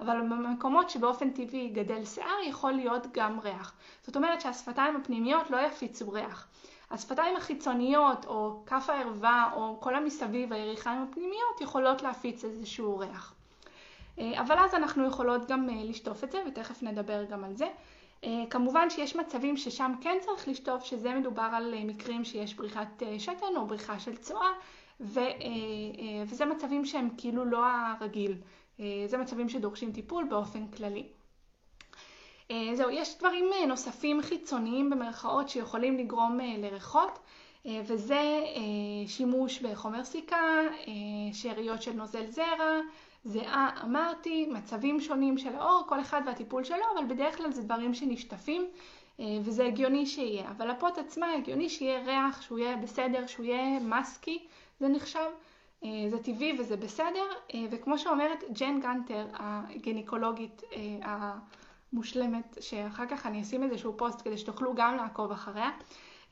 אבל 0.00 0.20
במקומות 0.20 0.90
שבאופן 0.90 1.30
טבעי 1.30 1.68
גדל 1.68 2.04
שיער 2.04 2.40
יכול 2.46 2.72
להיות 2.72 3.06
גם 3.12 3.40
ריח. 3.40 3.72
זאת 4.02 4.16
אומרת 4.16 4.40
שהשפתיים 4.40 4.96
הפנימיות 4.96 5.50
לא 5.50 5.56
יפיצו 5.56 6.10
ריח. 6.10 6.46
השפתיים 6.90 7.36
החיצוניות 7.36 8.26
או 8.26 8.62
כף 8.66 8.90
הערווה 8.90 9.50
או 9.56 9.76
כל 9.80 9.94
המסביב, 9.94 10.52
היריחיים 10.52 11.02
הפנימיות, 11.02 11.60
יכולות 11.60 12.02
להפיץ 12.02 12.44
איזשהו 12.44 12.98
ריח. 12.98 13.34
אה, 14.18 14.40
אבל 14.40 14.58
אז 14.58 14.74
אנחנו 14.74 15.06
יכולות 15.06 15.48
גם 15.48 15.70
אה, 15.70 15.84
לשטוף 15.84 16.24
את 16.24 16.32
זה, 16.32 16.42
ותכף 16.48 16.82
נדבר 16.82 17.24
גם 17.24 17.44
על 17.44 17.54
זה. 17.56 17.66
אה, 18.24 18.44
כמובן 18.50 18.90
שיש 18.90 19.16
מצבים 19.16 19.56
ששם 19.56 19.92
כן 20.00 20.16
צריך 20.20 20.48
לשטוף, 20.48 20.84
שזה 20.84 21.14
מדובר 21.14 21.48
על 21.52 21.74
מקרים 21.84 22.24
שיש 22.24 22.54
בריחת 22.54 23.02
שתן 23.18 23.56
או 23.56 23.66
בריחה 23.66 23.98
של 23.98 24.16
צואה, 24.16 24.50
וזה 25.00 26.44
מצבים 26.44 26.84
שהם 26.84 27.08
כאילו 27.16 27.44
לא 27.44 27.64
הרגיל. 27.66 28.36
אה, 28.80 29.04
זה 29.06 29.18
מצבים 29.18 29.48
שדורשים 29.48 29.92
טיפול 29.92 30.24
באופן 30.24 30.66
כללי. 30.66 31.06
אה, 32.50 32.70
זהו, 32.74 32.90
יש 32.90 33.18
דברים 33.18 33.44
אה, 33.52 33.66
נוספים 33.66 34.22
חיצוניים 34.22 34.90
במרכאות 34.90 35.48
שיכולים 35.48 35.98
לגרום 35.98 36.38
לריחות, 36.58 37.18
וזה 37.86 38.40
שימוש 39.06 39.58
בחומר 39.58 40.04
סיכה, 40.04 40.60
שאריות 41.32 41.82
של 41.82 41.92
נוזל 41.92 42.30
זרע, 42.30 42.80
זיעה 43.24 43.70
אמרתי, 43.84 44.46
מצבים 44.46 45.00
שונים 45.00 45.38
של 45.38 45.54
האור, 45.56 45.82
כל 45.88 46.00
אחד 46.00 46.22
והטיפול 46.26 46.64
שלו, 46.64 46.84
אבל 46.98 47.14
בדרך 47.14 47.36
כלל 47.36 47.52
זה 47.52 47.62
דברים 47.62 47.94
שנשטפים, 47.94 48.66
וזה 49.18 49.66
הגיוני 49.66 50.06
שיהיה. 50.06 50.50
אבל 50.50 50.70
הפוט 50.70 50.98
עצמה 50.98 51.32
הגיוני 51.32 51.68
שיהיה 51.68 52.04
ריח, 52.04 52.42
שהוא 52.42 52.58
יהיה 52.58 52.76
בסדר, 52.76 53.26
שהוא 53.26 53.46
יהיה 53.46 53.80
מסקי, 53.80 54.46
זה 54.80 54.88
נחשב. 54.88 55.30
אה, 55.84 56.10
זה 56.10 56.22
טבעי 56.22 56.60
וזה 56.60 56.76
בסדר, 56.76 57.24
אה, 57.54 57.60
וכמו 57.70 57.98
שאומרת 57.98 58.44
ג'ן 58.58 58.80
גנטר, 58.80 59.26
הגניקולוגית 59.32 60.62
אה, 60.72 61.28
המושלמת, 61.92 62.58
שאחר 62.60 63.06
כך 63.06 63.26
אני 63.26 63.42
אשים 63.42 63.62
איזשהו 63.62 63.96
פוסט 63.96 64.22
כדי 64.22 64.38
שתוכלו 64.38 64.74
גם 64.74 64.96
לעקוב 64.96 65.32
אחריה, 65.32 65.70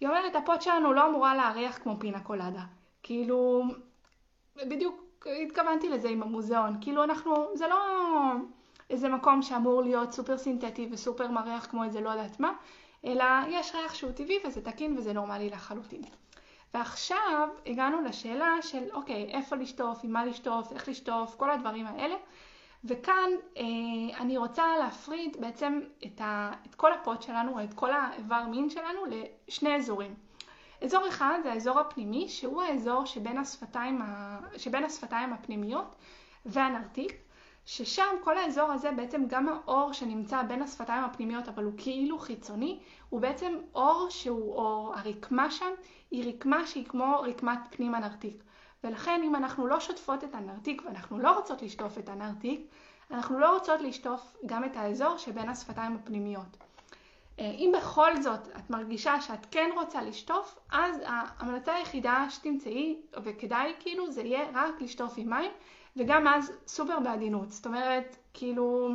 היא 0.01 0.09
אומרת, 0.09 0.37
הפות 0.37 0.63
שלנו 0.63 0.93
לא 0.93 1.09
אמורה 1.09 1.35
להריח 1.35 1.79
כמו 1.79 1.97
פינה 2.01 2.21
קולדה. 2.21 2.63
כאילו, 3.03 3.63
בדיוק 4.57 5.27
התכוונתי 5.43 5.89
לזה 5.89 6.09
עם 6.09 6.23
המוזיאון. 6.23 6.77
כאילו 6.81 7.05
אנחנו, 7.05 7.35
זה 7.55 7.67
לא 7.69 7.77
איזה 8.91 9.09
מקום 9.09 9.43
שאמור 9.43 9.83
להיות 9.83 10.13
סופר 10.13 10.39
סינתטי 10.39 10.89
וסופר 10.93 11.31
מריח 11.31 11.67
כמו 11.67 11.85
איזה 11.85 12.01
לא 12.01 12.11
יודעת 12.11 12.41
מה, 12.41 12.53
אלא 13.05 13.25
יש 13.49 13.75
ריח 13.75 13.95
שהוא 13.95 14.13
טבעי 14.13 14.39
וזה 14.47 14.65
תקין 14.65 14.99
וזה 14.99 15.13
נורמלי 15.13 15.51
לחלוטין. 15.51 16.03
ועכשיו 16.75 17.49
הגענו 17.67 18.01
לשאלה 18.01 18.63
של 18.63 18.85
אוקיי, 18.93 19.31
איפה 19.31 19.57
לשטוף, 19.57 20.01
עם 20.03 20.13
מה 20.13 20.25
לשטוף, 20.25 20.73
איך 20.73 20.89
לשטוף, 20.89 21.35
כל 21.37 21.51
הדברים 21.51 21.87
האלה. 21.87 22.15
וכאן 22.85 23.31
אה, 23.57 23.63
אני 24.21 24.37
רוצה 24.39 24.65
להפריד 24.79 25.37
בעצם 25.41 25.81
את, 26.07 26.21
ה, 26.21 26.53
את 26.67 26.75
כל 26.75 26.93
הפוט 26.93 27.23
שלנו, 27.23 27.65
את 27.65 27.75
כל 27.75 27.91
האיבר 27.93 28.43
מין 28.51 28.71
שלנו 28.71 29.01
לשני 29.07 29.77
אזורים. 29.77 30.15
אזור 30.83 31.09
אחד 31.09 31.39
זה 31.43 31.53
האזור 31.53 31.81
הפנימי, 31.81 32.29
שהוא 32.29 32.63
האזור 32.63 33.07
שבין 33.07 33.39
השפתיים, 33.39 34.03
ה, 34.03 34.39
שבין 34.57 34.85
השפתיים 34.85 35.33
הפנימיות 35.33 35.97
והנרתיק, 36.47 37.13
ששם 37.67 38.15
כל 38.25 38.39
האזור 38.39 38.73
הזה 38.73 38.91
בעצם 38.93 39.25
גם 39.29 39.49
האור 39.49 39.93
שנמצא 39.93 40.43
בין 40.43 40.63
השפתיים 40.63 41.05
הפנימיות 41.05 41.49
אבל 41.49 41.65
הוא 41.65 41.73
כאילו 41.77 42.19
חיצוני, 42.19 42.79
הוא 43.09 43.21
בעצם 43.21 43.59
אור 43.75 44.07
שהוא, 44.11 44.55
או 44.55 44.93
הרקמה 44.95 45.51
שם, 45.51 45.71
היא 46.11 46.35
רקמה 46.35 46.67
שהיא 46.67 46.87
כמו 46.87 47.21
רקמת 47.23 47.59
פנים 47.71 47.95
הנרתיק. 47.95 48.43
ולכן 48.85 49.21
אם 49.25 49.35
אנחנו 49.35 49.67
לא 49.67 49.81
שוטפות 49.81 50.25
את 50.25 50.35
הנרתיק 50.35 50.83
ואנחנו 50.87 51.19
לא 51.19 51.31
רוצות 51.31 51.63
לשטוף 51.63 51.99
את 51.99 52.09
הנרתיק, 52.09 52.61
אנחנו 53.11 53.39
לא 53.39 53.55
רוצות 53.55 53.81
לשטוף 53.81 54.37
גם 54.47 54.65
את 54.65 54.77
האזור 54.77 55.17
שבין 55.17 55.49
השפתיים 55.49 55.97
הפנימיות. 55.97 56.57
אה, 57.39 57.45
אם 57.45 57.73
בכל 57.77 58.23
זאת 58.23 58.49
את 58.57 58.71
מרגישה 58.71 59.21
שאת 59.21 59.47
כן 59.51 59.71
רוצה 59.75 60.03
לשטוף, 60.03 60.59
אז 60.73 60.97
ההמלצה 61.07 61.75
היחידה 61.75 62.27
שתמצאי, 62.31 63.01
וכדאי 63.23 63.75
כאילו, 63.81 64.11
זה 64.11 64.23
יהיה 64.23 64.51
רק 64.55 64.81
לשטוף 64.81 65.15
עם 65.17 65.31
מים, 65.31 65.51
וגם 65.97 66.29
אז 66.29 66.53
סופר 66.67 67.01
בעדינות. 67.01 67.51
זאת 67.51 67.67
אומרת, 67.67 68.17
כאילו, 68.35 68.89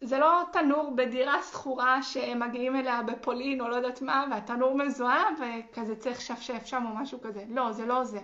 זה 0.00 0.18
לא 0.18 0.42
תנור 0.52 0.92
בדירה 0.96 1.42
שכורה 1.42 2.02
שמגיעים 2.02 2.76
אליה 2.76 3.02
בפולין 3.02 3.60
או 3.60 3.68
לא 3.68 3.74
יודעת 3.74 4.02
מה, 4.02 4.24
והתנור 4.30 4.74
מזוהם 4.76 5.34
וכזה 5.34 5.96
צריך 5.96 6.18
לשפשף 6.18 6.66
שם 6.66 6.84
או 6.86 6.94
משהו 6.94 7.20
כזה. 7.20 7.44
לא, 7.48 7.72
זה 7.72 7.86
לא 7.86 8.04
זה. 8.04 8.20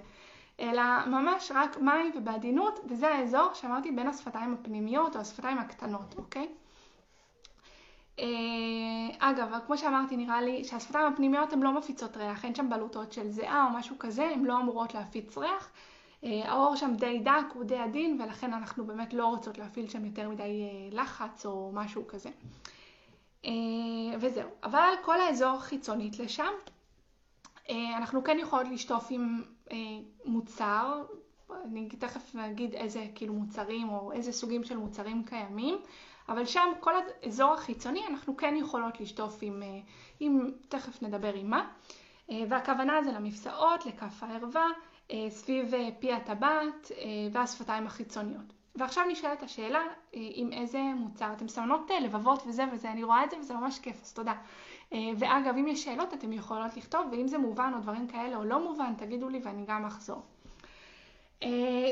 אלא 0.60 0.82
ממש 1.06 1.52
רק 1.54 1.78
מים 1.78 2.12
ובעדינות, 2.16 2.80
וזה 2.88 3.08
האזור 3.08 3.54
שאמרתי 3.54 3.90
בין 3.90 4.08
השפתיים 4.08 4.56
הפנימיות 4.60 5.16
או 5.16 5.20
השפתיים 5.20 5.58
הקטנות, 5.58 6.14
אוקיי? 6.18 6.48
אה, 8.18 8.26
אגב, 9.18 9.58
כמו 9.66 9.78
שאמרתי, 9.78 10.16
נראה 10.16 10.40
לי 10.40 10.64
שהשפתיים 10.64 11.06
הפנימיות 11.06 11.52
הן 11.52 11.62
לא 11.62 11.72
מפיצות 11.72 12.16
ריח, 12.16 12.44
אין 12.44 12.54
שם 12.54 12.70
בלוטות 12.70 13.12
של 13.12 13.30
זיעה 13.30 13.66
או 13.66 13.78
משהו 13.78 13.96
כזה, 13.98 14.24
הן 14.24 14.44
לא 14.44 14.56
אמורות 14.56 14.94
להפיץ 14.94 15.38
ריח. 15.38 15.70
אה, 16.24 16.50
העור 16.50 16.76
שם 16.76 16.94
די 16.94 17.18
דק, 17.18 17.54
הוא 17.54 17.64
די 17.64 17.78
עדין, 17.78 18.20
ולכן 18.22 18.52
אנחנו 18.52 18.86
באמת 18.86 19.14
לא 19.14 19.26
רוצות 19.26 19.58
להפעיל 19.58 19.88
שם 19.88 20.04
יותר 20.04 20.28
מדי 20.28 20.42
אה, 20.42 21.02
לחץ 21.02 21.46
או 21.46 21.70
משהו 21.74 22.06
כזה. 22.06 22.30
אה, 23.44 23.50
וזהו. 24.20 24.48
אבל 24.64 24.92
כל 25.02 25.20
האזור 25.20 25.60
חיצונית 25.60 26.18
לשם, 26.18 26.52
אנחנו 27.96 28.24
כן 28.24 28.36
יכולות 28.40 28.68
לשטוף 28.68 29.06
עם 29.10 29.42
מוצר, 30.24 31.02
אני 31.64 31.88
תכף 31.88 32.36
אגיד 32.36 32.74
איזה 32.74 33.06
כאילו 33.14 33.34
מוצרים 33.34 33.88
או 33.88 34.12
איזה 34.12 34.32
סוגים 34.32 34.64
של 34.64 34.76
מוצרים 34.76 35.24
קיימים, 35.24 35.78
אבל 36.28 36.44
שם 36.44 36.68
כל 36.80 36.92
האזור 37.22 37.52
החיצוני 37.52 38.06
אנחנו 38.06 38.36
כן 38.36 38.54
יכולות 38.56 39.00
לשטוף 39.00 39.38
עם, 39.42 39.62
עם 40.20 40.50
תכף 40.68 41.02
נדבר 41.02 41.34
עם 41.34 41.50
מה, 41.50 41.68
והכוונה 42.48 43.02
זה 43.02 43.12
למפסעות, 43.12 43.86
לכף 43.86 44.22
הערווה, 44.22 44.66
אה, 44.66 44.95
סביב 45.28 45.74
אה, 45.74 45.88
פי 45.98 46.12
הטבעת 46.12 46.90
אה, 46.98 47.04
והשפתיים 47.32 47.86
החיצוניות. 47.86 48.52
ועכשיו 48.74 49.04
נשאלת 49.08 49.42
השאלה 49.42 49.82
עם 50.12 50.52
איזה 50.52 50.78
מוצר. 50.78 51.32
אתם 51.32 51.44
מסמנות 51.44 51.90
לבבות 52.00 52.42
וזה 52.46 52.64
וזה, 52.72 52.90
אני 52.90 53.04
רואה 53.04 53.24
את 53.24 53.30
זה 53.30 53.38
וזה 53.38 53.54
ממש 53.54 53.78
כיף, 53.78 54.02
אז 54.02 54.12
תודה. 54.12 54.34
ואגב, 54.92 55.54
אם 55.56 55.68
יש 55.68 55.84
שאלות 55.84 56.14
אתם 56.14 56.32
יכולות 56.32 56.76
לכתוב, 56.76 57.06
ואם 57.12 57.28
זה 57.28 57.38
מובן 57.38 57.72
או 57.74 57.80
דברים 57.80 58.08
כאלה 58.08 58.36
או 58.36 58.44
לא 58.44 58.64
מובן, 58.64 58.94
תגידו 58.98 59.28
לי 59.28 59.40
ואני 59.44 59.64
גם 59.66 59.84
אחזור. 59.84 60.22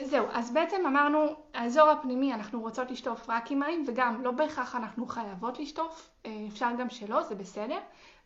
זהו, 0.04 0.26
אז 0.32 0.52
בעצם 0.52 0.86
אמרנו, 0.86 1.26
האזור 1.54 1.88
הפנימי 1.88 2.34
אנחנו 2.34 2.60
רוצות 2.60 2.90
לשטוף 2.90 3.30
רק 3.30 3.50
עם 3.50 3.58
מים, 3.60 3.84
וגם 3.86 4.22
לא 4.22 4.30
בהכרח 4.30 4.76
אנחנו 4.76 5.06
חייבות 5.06 5.58
לשטוף, 5.58 6.10
אפשר 6.48 6.70
גם 6.78 6.90
שלא, 6.90 7.22
זה 7.22 7.34
בסדר. 7.34 7.78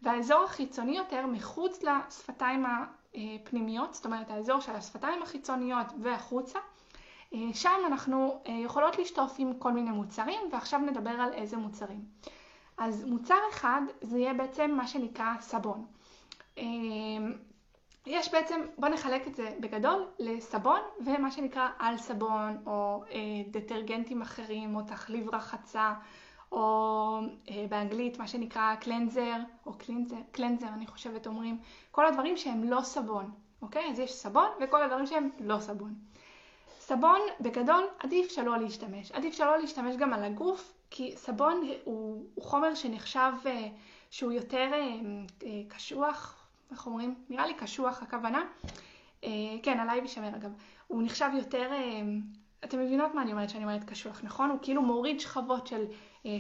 והאזור 0.02 0.45
החיצוני 0.45 0.97
יותר 0.97 1.26
מחוץ 1.26 1.83
לשפתיים 1.83 2.64
הפנימיות, 2.67 3.95
זאת 3.95 4.05
אומרת 4.05 4.31
האזור 4.31 4.61
של 4.61 4.73
השפתיים 4.73 5.23
החיצוניות 5.23 5.87
והחוצה, 6.02 6.59
שם 7.52 7.81
אנחנו 7.87 8.43
יכולות 8.47 8.99
לשטוף 8.99 9.35
עם 9.38 9.52
כל 9.59 9.73
מיני 9.73 9.90
מוצרים, 9.90 10.40
ועכשיו 10.52 10.81
נדבר 10.81 11.11
על 11.11 11.33
איזה 11.33 11.57
מוצרים. 11.57 12.00
אז 12.78 13.05
מוצר 13.05 13.38
אחד 13.50 13.81
זה 14.00 14.19
יהיה 14.19 14.35
בעצם 14.35 14.71
מה 14.71 14.87
שנקרא 14.87 15.35
סבון. 15.40 15.87
יש 18.07 18.33
בעצם, 18.33 18.61
בואו 18.78 18.93
נחלק 18.93 19.26
את 19.26 19.35
זה 19.35 19.50
בגדול 19.61 20.07
לסבון 20.19 20.81
ומה 21.07 21.31
שנקרא 21.31 21.69
על 21.78 21.99
סבון 21.99 22.57
או 22.67 23.05
דטרגנטים 23.50 24.23
אחרים 24.23 24.76
או 24.76 24.83
תחליב 24.83 25.35
רחצה 25.35 25.95
או 26.52 27.19
אה, 27.50 27.67
באנגלית 27.69 28.19
מה 28.19 28.28
שנקרא 28.28 28.75
קלנזר, 28.75 29.37
או 29.67 29.73
קלינזר, 29.78 30.17
קלנזר 30.31 30.69
אני 30.69 30.87
חושבת 30.87 31.26
אומרים, 31.26 31.59
כל 31.90 32.07
הדברים 32.07 32.37
שהם 32.37 32.64
לא 32.64 32.81
סבון, 32.81 33.31
אוקיי? 33.62 33.90
אז 33.90 33.99
יש 33.99 34.12
סבון 34.12 34.49
וכל 34.61 34.83
הדברים 34.83 35.07
שהם 35.07 35.31
לא 35.40 35.61
סבון. 35.61 35.95
סבון 36.81 37.21
בגדול 37.40 37.87
עדיף 37.99 38.31
שלא 38.31 38.59
להשתמש, 38.59 39.12
עדיף 39.12 39.35
שלא 39.35 39.59
להשתמש 39.59 39.97
גם 39.97 40.12
על 40.12 40.25
הגוף, 40.25 40.73
כי 40.90 41.17
סבון 41.17 41.69
הוא, 41.85 42.25
חומר 42.40 42.75
שנחשב 42.75 43.33
אה, 43.47 43.69
שהוא 44.11 44.33
יותר 44.33 44.71
אה, 44.73 45.62
קשוח, 45.69 46.47
איך 46.71 46.87
אומרים? 46.87 47.14
נראה 47.28 47.47
לי 47.47 47.55
קשוח 47.55 48.02
הכוונה. 48.02 48.45
כן, 49.62 49.81
עליי 49.81 49.99
יישמר 49.99 50.28
אגב. 50.28 50.50
הוא 50.87 51.02
נחשב 51.02 51.28
יותר, 51.35 51.71
אתם 52.64 52.81
מבינות 52.81 53.14
מה 53.14 53.23
אני 53.23 53.33
אומרת 53.33 53.50
שאני 53.50 53.64
אומרת 53.64 53.85
קשוח, 53.85 54.21
נכון? 54.25 54.50
הוא 54.50 54.59
כאילו 54.62 54.83
מוריד 54.83 55.21
שכבות 55.21 55.67
של 55.67 55.85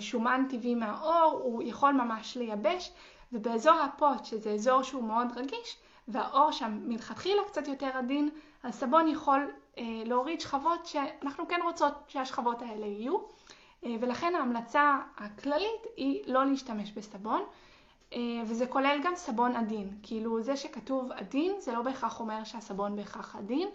שומן 0.00 0.44
טבעי 0.48 0.74
מהאור, 0.74 1.40
הוא 1.42 1.62
יכול 1.62 1.92
ממש 1.92 2.36
לייבש, 2.36 2.92
ובאזור 3.32 3.74
הפוט, 3.74 4.24
שזה 4.24 4.50
אזור 4.50 4.82
שהוא 4.82 5.04
מאוד 5.04 5.26
רגיש, 5.36 5.76
והאור 6.08 6.52
שם 6.52 6.78
מלכתחילה 6.82 7.42
קצת 7.46 7.68
יותר 7.68 7.90
עדין, 7.94 8.30
הסבון 8.64 9.08
יכול 9.08 9.50
אה, 9.78 9.84
להוריד 10.04 10.40
שכבות 10.40 10.86
שאנחנו 10.86 11.48
כן 11.48 11.60
רוצות 11.64 11.92
שהשכבות 12.08 12.62
האלה 12.62 12.86
יהיו, 12.86 13.16
אה, 13.84 13.96
ולכן 14.00 14.34
ההמלצה 14.34 14.98
הכללית 15.16 15.86
היא 15.96 16.22
לא 16.26 16.46
להשתמש 16.46 16.92
בסבון, 16.92 17.42
אה, 18.12 18.18
וזה 18.46 18.66
כולל 18.66 18.98
גם 19.04 19.12
סבון 19.16 19.56
עדין. 19.56 19.90
כאילו 20.02 20.42
זה 20.42 20.56
שכתוב 20.56 21.12
עדין 21.12 21.52
זה 21.58 21.72
לא 21.72 21.82
בהכרח 21.82 22.20
אומר 22.20 22.44
שהסבון 22.44 22.96
בהכרח 22.96 23.36
עדין. 23.36 23.68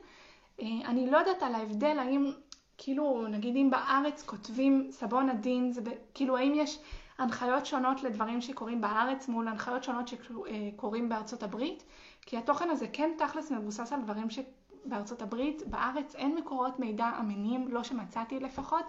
אני 0.59 1.11
לא 1.11 1.17
יודעת 1.17 1.43
על 1.43 1.55
ההבדל 1.55 1.99
האם, 1.99 2.31
כאילו 2.77 3.27
נגיד 3.27 3.55
אם 3.55 3.69
בארץ 3.69 4.23
כותבים 4.25 4.87
סבון 4.91 5.29
עדין, 5.29 5.71
זה 5.71 5.81
כאילו 6.13 6.37
האם 6.37 6.53
יש 6.55 6.79
הנחיות 7.17 7.65
שונות 7.65 8.03
לדברים 8.03 8.41
שקורים 8.41 8.81
בארץ 8.81 9.27
מול 9.27 9.47
הנחיות 9.47 9.83
שונות 9.83 10.07
שקורים 10.07 11.09
בארצות 11.09 11.43
הברית, 11.43 11.83
כי 12.21 12.37
התוכן 12.37 12.69
הזה 12.69 12.87
כן 12.93 13.09
תכלס 13.17 13.51
מבוסס 13.51 13.93
על 13.93 14.01
דברים 14.01 14.29
ש... 14.29 14.39
בארצות 14.85 15.21
הברית, 15.21 15.61
בארץ 15.67 16.15
אין 16.15 16.35
מקורות 16.35 16.79
מידע 16.79 17.11
אמינים, 17.19 17.67
לא 17.67 17.83
שמצאתי 17.83 18.39
לפחות, 18.39 18.85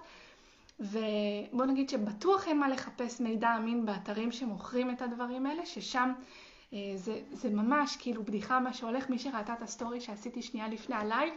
ובוא 0.80 1.64
נגיד 1.66 1.88
שבטוח 1.90 2.48
אין 2.48 2.58
מה 2.58 2.68
לחפש 2.68 3.20
מידע 3.20 3.56
אמין 3.56 3.86
באתרים 3.86 4.32
שמוכרים 4.32 4.90
את 4.90 5.02
הדברים 5.02 5.46
האלה, 5.46 5.66
ששם 5.66 6.12
אה, 6.72 6.78
זה, 6.96 7.20
זה 7.32 7.50
ממש 7.50 7.96
כאילו 7.96 8.24
בדיחה 8.24 8.60
מה 8.60 8.72
שהולך, 8.72 9.10
מי 9.10 9.18
שראתה 9.18 9.52
את 9.52 9.62
הסטורי 9.62 10.00
שעשיתי 10.00 10.42
שנייה 10.42 10.68
לפני 10.68 10.96
הלייב, 10.96 11.34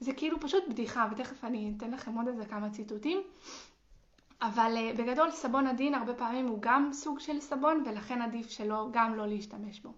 זה 0.00 0.12
כאילו 0.12 0.40
פשוט 0.40 0.64
בדיחה, 0.68 1.08
ותכף 1.12 1.44
אני 1.44 1.72
אתן 1.76 1.90
לכם 1.90 2.14
עוד 2.14 2.28
איזה 2.28 2.44
כמה 2.44 2.70
ציטוטים. 2.70 3.22
אבל 4.42 4.76
uh, 4.76 4.98
בגדול 4.98 5.30
סבון 5.30 5.66
עדין 5.66 5.94
הרבה 5.94 6.14
פעמים 6.14 6.46
הוא 6.46 6.58
גם 6.60 6.90
סוג 6.92 7.20
של 7.20 7.40
סבון 7.40 7.82
ולכן 7.86 8.22
עדיף 8.22 8.50
שלא, 8.50 8.88
גם 8.92 9.14
לא 9.14 9.26
להשתמש 9.26 9.80
בו. 9.80 9.92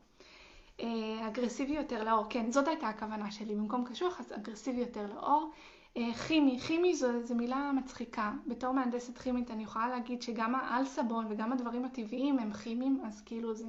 אה, 0.80 1.28
אגרסיבי 1.28 1.72
יותר 1.72 2.04
לאור, 2.04 2.24
כן, 2.30 2.52
זאת 2.52 2.68
הייתה 2.68 2.88
הכוונה 2.88 3.30
שלי, 3.30 3.54
במקום 3.54 3.84
קשוח 3.84 4.20
אז 4.20 4.32
אגרסיבי 4.32 4.80
יותר 4.80 5.06
לאור. 5.14 5.50
אה, 5.96 6.14
כימי, 6.14 6.58
כימי 6.58 6.94
זו, 6.94 7.22
זו 7.22 7.34
מילה 7.34 7.72
מצחיקה. 7.72 8.32
בתור 8.46 8.72
מהנדסת 8.72 9.18
כימית 9.18 9.50
אני 9.50 9.62
יכולה 9.62 9.88
להגיד 9.88 10.22
שגם 10.22 10.54
העל 10.54 10.84
סבון 10.84 11.26
וגם 11.28 11.52
הדברים 11.52 11.84
הטבעיים 11.84 12.38
הם 12.38 12.52
כימיים, 12.52 13.00
אז 13.04 13.22
כאילו 13.26 13.54
זה... 13.54 13.66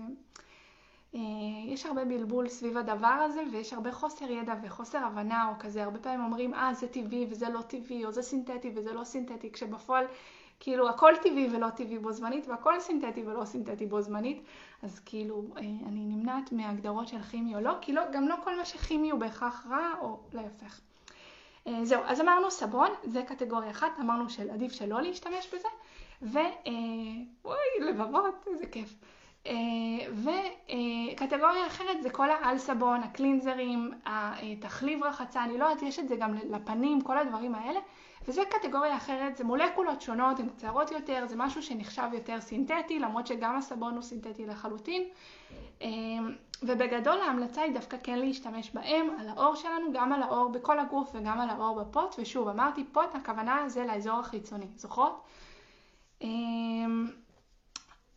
אה, 1.15 1.19
יש 1.65 1.85
הרבה 1.85 2.05
בלבול 2.05 2.49
סביב 2.49 2.77
הדבר 2.77 3.07
הזה 3.07 3.43
ויש 3.51 3.73
הרבה 3.73 3.91
חוסר 3.91 4.31
ידע 4.31 4.53
וחוסר 4.63 4.97
הבנה 4.97 5.49
או 5.49 5.53
כזה, 5.59 5.83
הרבה 5.83 5.99
פעמים 5.99 6.23
אומרים 6.23 6.53
אה 6.53 6.73
זה 6.73 6.87
טבעי 6.87 7.27
וזה 7.29 7.49
לא 7.49 7.61
טבעי 7.61 8.05
או 8.05 8.11
זה 8.11 8.21
סינתטי 8.21 8.71
וזה 8.75 8.93
לא 8.93 9.03
סינתטי, 9.03 9.51
כשבפועל 9.51 10.05
כאילו 10.59 10.89
הכל 10.89 11.13
טבעי 11.21 11.49
ולא 11.51 11.69
טבעי 11.69 11.99
בו 11.99 12.11
זמנית 12.11 12.47
והכל 12.47 12.79
סינתטי 12.79 13.23
ולא 13.23 13.45
סינתטי 13.45 13.85
בו 13.85 14.01
זמנית, 14.01 14.43
אז 14.83 14.99
כאילו 14.99 15.43
אה, 15.57 15.61
אני 15.61 16.05
נמנעת 16.05 16.51
מהגדרות 16.51 17.07
של 17.07 17.21
כימי 17.21 17.55
או 17.55 17.59
לא, 17.59 17.73
כי 17.81 17.93
לא, 17.93 18.01
גם 18.11 18.27
לא 18.27 18.35
כל 18.43 18.57
מה 18.57 18.65
שכימי 18.65 19.09
הוא 19.09 19.19
בהכרח 19.19 19.67
רע 19.69 19.93
או 20.01 20.19
להפך. 20.33 20.79
אה, 21.67 21.85
זהו, 21.85 22.01
אז 22.05 22.21
אמרנו 22.21 22.51
סבון, 22.51 22.89
זה 23.03 23.23
קטגוריה 23.23 23.71
אחת, 23.71 23.91
אמרנו 23.99 24.29
שעדיף 24.29 24.71
שלא 24.71 25.01
להשתמש 25.01 25.53
בזה, 25.53 25.67
ו... 26.21 26.37
אה, 26.37 26.73
אוי, 27.45 27.89
לבבות, 27.89 28.47
איזה 28.47 28.65
כיף. 28.65 28.95
וקטגוריה 30.13 31.67
אחרת 31.67 32.03
זה 32.03 32.09
כל 32.09 32.29
העל 32.29 32.57
סבון, 32.57 33.03
הקלינזרים, 33.03 33.91
התחליב 34.05 35.03
רחצה, 35.03 35.43
אני 35.43 35.57
לא 35.57 35.65
יודעת, 35.65 35.83
יש 35.83 35.99
את 35.99 36.07
זה 36.07 36.15
גם 36.15 36.33
לפנים, 36.33 37.01
כל 37.01 37.17
הדברים 37.17 37.55
האלה. 37.55 37.79
וזה 38.27 38.41
קטגוריה 38.49 38.97
אחרת, 38.97 39.37
זה 39.37 39.43
מולקולות 39.43 40.01
שונות, 40.01 40.39
הן 40.39 40.49
קצרות 40.49 40.91
יותר, 40.91 41.23
זה 41.27 41.35
משהו 41.35 41.63
שנחשב 41.63 42.09
יותר 42.13 42.41
סינתטי, 42.41 42.99
למרות 42.99 43.27
שגם 43.27 43.55
הסבון 43.55 43.93
הוא 43.93 44.01
סינתטי 44.01 44.45
לחלוטין. 44.45 45.03
ובגדול 46.63 47.21
ההמלצה 47.21 47.61
היא 47.61 47.73
דווקא 47.73 47.97
כן 48.03 48.19
להשתמש 48.19 48.71
בהם, 48.71 49.07
על 49.19 49.29
האור 49.29 49.55
שלנו, 49.55 49.93
גם 49.93 50.13
על 50.13 50.23
האור 50.23 50.49
בכל 50.49 50.79
הגוף 50.79 51.11
וגם 51.13 51.39
על 51.39 51.49
האור 51.49 51.81
בפוט, 51.81 52.15
ושוב, 52.19 52.47
אמרתי 52.47 52.83
פוט, 52.83 53.15
הכוונה 53.15 53.69
זה 53.69 53.85
לאזור 53.85 54.19
החיצוני, 54.19 54.67
זוכרות? 54.75 55.23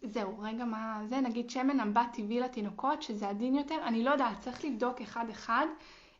זהו, 0.02 0.38
רגע 0.38 0.64
מה 0.64 1.00
זה, 1.04 1.20
נגיד 1.20 1.50
שמן 1.50 1.80
אמבט 1.80 2.12
טבעי 2.12 2.40
לתינוקות, 2.40 3.02
שזה 3.02 3.28
עדין 3.28 3.54
יותר, 3.54 3.78
אני 3.84 4.04
לא 4.04 4.10
יודעת, 4.10 4.40
צריך 4.40 4.64
לבדוק 4.64 5.00
אחד-אחד. 5.00 5.66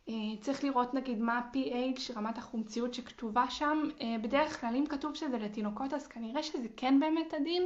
אה, 0.09 0.15
צריך 0.41 0.65
לראות 0.65 0.95
נגיד 0.95 1.21
מה 1.21 1.39
ה-PH, 1.39 2.17
רמת 2.17 2.39
החומציות 2.39 2.95
שכתובה 2.95 3.51
שם. 3.51 3.79
אה, 4.01 4.17
בדרך 4.23 4.61
כלל 4.61 4.77
אם 4.77 4.85
כתוב 4.89 5.15
שזה 5.15 5.39
לתינוקות 5.39 5.93
אז 5.93 6.07
כנראה 6.07 6.43
שזה 6.43 6.69
כן 6.77 7.01
באמת 7.01 7.35
עדין. 7.35 7.63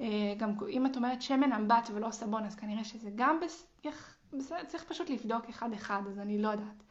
אה, 0.00 0.34
גם 0.38 0.50
אם 0.68 0.86
את 0.86 0.96
אומרת 0.96 1.22
שמן 1.22 1.52
אמבט 1.52 1.90
ולא 1.94 2.10
סבון 2.10 2.44
אז 2.44 2.54
כנראה 2.56 2.84
שזה 2.84 3.10
גם 3.14 3.40
בסדר, 4.32 4.64
צריך 4.66 4.84
פשוט 4.84 5.10
לבדוק 5.10 5.48
אחד-אחד 5.48 6.02
אז 6.08 6.18
אני 6.18 6.42
לא 6.42 6.48
יודעת. 6.48 6.82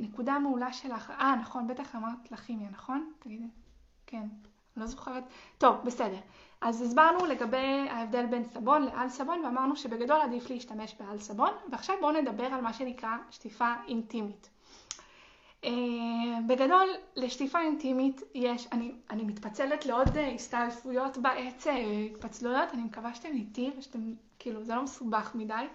נקודה 0.00 0.38
מעולה 0.38 0.72
שלך, 0.72 1.10
אה 1.10 1.34
נכון, 1.40 1.66
בטח 1.66 1.96
אמרת 1.96 2.32
לכימיה, 2.32 2.70
נכון? 2.70 3.12
תגידי. 3.18 3.46
כן, 4.06 4.26
לא 4.76 4.86
זוכרת. 4.86 5.24
טוב, 5.58 5.76
בסדר. 5.84 6.18
אז 6.64 6.82
הסברנו 6.82 7.26
לגבי 7.26 7.86
ההבדל 7.90 8.26
בין 8.26 8.44
סבון 8.44 8.82
לעל 8.82 9.08
סבון 9.08 9.44
ואמרנו 9.44 9.76
שבגדול 9.76 10.20
עדיף 10.20 10.50
להשתמש 10.50 10.94
בעל 11.00 11.18
סבון 11.18 11.50
ועכשיו 11.72 11.96
בואו 12.00 12.12
נדבר 12.12 12.44
על 12.44 12.60
מה 12.60 12.72
שנקרא 12.72 13.16
שטיפה 13.30 13.74
אינטימית. 13.88 14.50
Uh, 15.62 15.66
בגדול 16.46 16.88
לשטיפה 17.16 17.60
אינטימית 17.60 18.22
יש, 18.34 18.68
אני, 18.72 18.92
אני 19.10 19.24
מתפצלת 19.24 19.86
לעוד 19.86 20.08
uh, 20.08 20.18
הסתעפויות 20.34 21.18
בעץ, 21.18 21.66
uh, 21.66 21.70
התפצלויות, 22.10 22.68
אני 22.74 22.82
מקווה 22.82 23.14
שאתם 23.14 23.32
איתי 23.34 23.70
ושאתם, 23.78 24.12
כאילו 24.38 24.64
זה 24.64 24.74
לא 24.74 24.82
מסובך 24.82 25.30
מדי, 25.34 25.66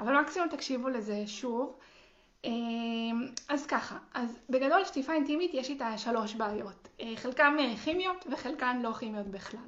אבל 0.00 0.20
מקסימום 0.20 0.48
תקשיבו 0.48 0.88
לזה 0.88 1.26
שוב. 1.26 1.78
אז 3.48 3.66
ככה, 3.66 3.98
אז 4.14 4.38
בגדול 4.50 4.84
שטיפה 4.84 5.12
אינטימית 5.12 5.54
יש 5.54 5.70
איתה 5.70 5.98
שלוש 5.98 6.34
בעיות, 6.34 6.88
חלקן 7.16 7.56
כימיות 7.84 8.26
וחלקן 8.30 8.80
לא 8.82 8.92
כימיות 8.92 9.26
בכלל. 9.26 9.60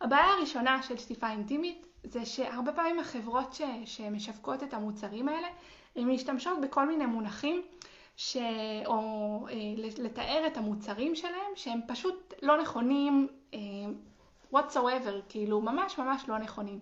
הבעיה 0.00 0.32
הראשונה 0.32 0.82
של 0.82 0.96
שטיפה 0.96 1.30
אינטימית 1.30 1.86
זה 2.04 2.26
שהרבה 2.26 2.72
פעמים 2.72 2.98
החברות 2.98 3.52
ש, 3.52 3.62
שמשווקות 3.84 4.62
את 4.62 4.74
המוצרים 4.74 5.28
האלה, 5.28 5.48
הן 5.96 6.10
משתמשות 6.10 6.60
בכל 6.60 6.86
מיני 6.86 7.06
מונחים 7.06 7.62
ש... 8.16 8.36
או 8.86 9.46
אה, 9.50 9.54
לתאר 9.98 10.44
את 10.46 10.56
המוצרים 10.56 11.14
שלהם 11.14 11.52
שהם 11.54 11.80
פשוט 11.88 12.34
לא 12.42 12.60
נכונים 12.60 13.28
אה, 13.54 13.58
whatsoever, 14.54 15.22
כאילו 15.28 15.60
ממש 15.60 15.98
ממש 15.98 16.24
לא 16.28 16.38
נכונים. 16.38 16.78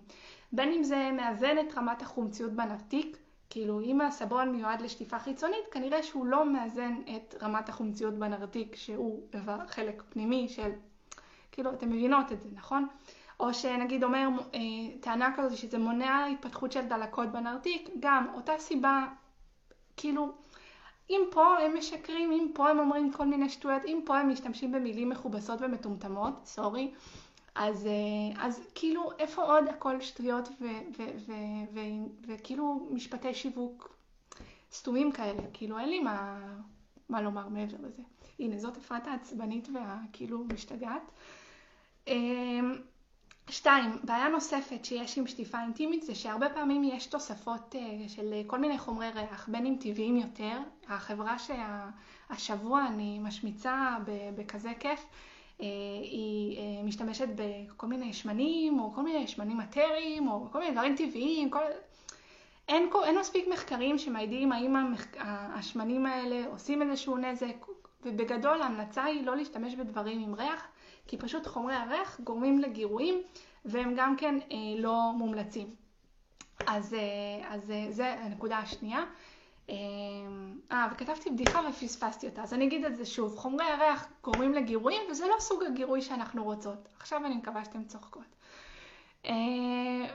בין 0.51 0.73
אם 0.73 0.83
זה 0.83 1.09
מאזן 1.13 1.59
את 1.59 1.77
רמת 1.77 2.01
החומציות 2.01 2.51
בנרתיק, 2.51 3.17
כאילו 3.49 3.81
אם 3.81 4.01
הסבון 4.01 4.51
מיועד 4.51 4.81
לשטיפה 4.81 5.19
חיצונית, 5.19 5.67
כנראה 5.71 6.03
שהוא 6.03 6.25
לא 6.25 6.45
מאזן 6.53 6.95
את 7.15 7.35
רמת 7.41 7.69
החומציות 7.69 8.13
בנרתיק 8.13 8.75
שהוא 8.75 9.27
חלק 9.67 10.03
פנימי 10.09 10.49
של 10.49 10.71
כאילו, 11.57 11.73
אתם 11.73 11.89
מבינות 11.89 12.31
את 12.31 12.41
זה, 12.41 12.49
נכון? 12.53 12.87
או 13.39 13.53
שנגיד 13.53 14.03
אומר 14.03 14.27
אה, 14.53 14.59
טענה 15.01 15.33
כזאת 15.35 15.57
שזה 15.57 15.77
מונע 15.77 16.25
התפתחות 16.25 16.71
של 16.71 16.81
דלקות 16.81 17.31
בנרתיק, 17.31 17.89
גם 17.99 18.27
אותה 18.33 18.51
סיבה, 18.57 19.07
כאילו, 19.95 20.31
אם 21.09 21.21
פה 21.31 21.57
הם 21.59 21.77
משקרים, 21.77 22.31
אם 22.31 22.47
פה 22.53 22.69
הם 22.69 22.79
אומרים 22.79 23.11
כל 23.11 23.25
מיני 23.25 23.49
שטויות, 23.49 23.81
אם 23.85 24.01
פה 24.05 24.17
הם 24.17 24.29
משתמשים 24.29 24.71
במילים 24.71 25.09
מכובסות 25.09 25.61
ומטומטמות, 25.61 26.33
סורי, 26.45 26.91
אז, 27.55 27.87
אה, 27.87 28.45
אז 28.45 28.67
כאילו, 28.75 29.11
איפה 29.19 29.43
עוד 29.43 29.67
הכל 29.67 30.01
שטויות 30.01 30.49
וכאילו 32.27 32.87
משפטי 32.91 33.33
שיווק 33.33 33.95
סתומים 34.71 35.11
כאלה, 35.11 35.41
כאילו 35.53 35.79
אין 35.79 35.89
לי 35.89 35.99
מה, 35.99 36.39
מה 37.09 37.21
לומר 37.21 37.47
מעבר 37.47 37.77
לזה. 37.79 38.03
הנה, 38.39 38.57
זאת 38.57 38.77
אפרת 38.77 39.07
העצבנית 39.07 39.67
והכאילו 39.73 40.43
משתגעת. 40.53 41.11
אמ, 42.07 42.75
שתיים, 43.49 43.91
בעיה 44.03 44.27
נוספת 44.29 44.85
שיש 44.85 45.17
עם 45.17 45.27
שטיפה 45.27 45.61
אינטימית 45.61 46.03
זה 46.03 46.15
שהרבה 46.15 46.49
פעמים 46.49 46.83
יש 46.83 47.05
תוספות 47.07 47.75
אה, 47.75 48.09
של 48.09 48.33
כל 48.47 48.59
מיני 48.59 48.77
חומרי 48.77 49.09
ריח, 49.09 49.49
בין 49.51 49.65
אם 49.65 49.75
טבעיים 49.79 50.17
יותר, 50.17 50.57
החברה 50.87 51.35
שהשבוע 51.39 52.85
אני 52.87 53.19
משמיצה 53.19 53.97
בכזה 54.35 54.71
כיף, 54.79 55.05
היא 55.59 56.83
משתמשת 56.83 57.27
בכל 57.35 57.87
מיני 57.87 58.13
שמנים, 58.13 58.79
או 58.79 58.93
כל 58.93 59.01
מיני 59.01 59.27
שמנים 59.27 59.57
מטריים, 59.57 60.27
או 60.27 60.47
כל 60.51 60.59
מיני 60.59 60.71
דברים 60.71 60.95
טבעיים, 60.95 61.49
כל... 61.49 61.59
אין, 62.67 62.89
אין 63.03 63.19
מספיק 63.19 63.47
מחקרים 63.47 63.97
שמעידים 63.97 64.51
האם 64.51 64.75
המח... 64.75 65.07
השמנים 65.55 66.05
האלה 66.05 66.47
עושים 66.47 66.81
איזשהו 66.81 67.17
נזק, 67.17 67.65
ובגדול 68.05 68.61
ההמלצה 68.61 69.03
היא 69.03 69.25
לא 69.25 69.35
להשתמש 69.35 69.75
בדברים 69.75 70.23
עם 70.23 70.35
ריח, 70.35 70.67
כי 71.07 71.17
פשוט 71.17 71.47
חומרי 71.47 71.75
הריח 71.75 72.19
גורמים 72.23 72.59
לגירויים, 72.59 73.21
והם 73.65 73.93
גם 73.97 74.15
כן 74.15 74.35
אה, 74.51 74.57
לא 74.77 75.11
מומלצים. 75.17 75.75
אז, 76.67 76.93
אה, 76.93 77.53
אז 77.53 77.71
אה, 77.71 77.85
זה 77.89 78.13
הנקודה 78.13 78.57
השנייה. 78.57 79.03
אה, 79.69 79.75
אה, 80.71 80.87
וכתבתי 80.91 81.29
בדיחה 81.29 81.61
ופספסתי 81.69 82.27
אותה, 82.27 82.43
אז 82.43 82.53
אני 82.53 82.65
אגיד 82.65 82.85
את 82.85 82.95
זה 82.95 83.05
שוב. 83.05 83.35
חומרי 83.37 83.65
הריח 83.65 84.07
גורמים 84.23 84.53
לגירויים, 84.53 85.01
וזה 85.11 85.27
לא 85.27 85.35
סוג 85.39 85.63
הגירוי 85.63 86.01
שאנחנו 86.01 86.43
רוצות. 86.43 86.87
עכשיו 86.99 87.25
אני 87.25 87.35
מקווה 87.35 87.65
שאתן 87.65 87.83
צוחקות. 87.83 88.35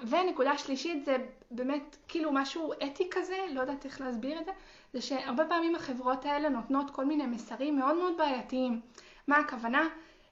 ונקודה 0.09 0.59
שלישית 0.59 1.05
זה 1.05 1.17
באמת 1.51 1.97
כאילו 2.09 2.33
משהו 2.33 2.73
אתי 2.73 3.09
כזה, 3.11 3.37
לא 3.53 3.61
יודעת 3.61 3.85
איך 3.85 4.01
להסביר 4.01 4.41
את 4.41 4.45
זה, 4.45 4.51
זה 4.93 5.01
שהרבה 5.01 5.45
פעמים 5.45 5.75
החברות 5.75 6.25
האלה 6.25 6.49
נותנות 6.49 6.91
כל 6.91 7.05
מיני 7.05 7.27
מסרים 7.27 7.79
מאוד 7.79 7.97
מאוד 7.97 8.17
בעייתיים. 8.17 8.81
מה 9.29 9.37
הכוונה? 9.37 9.89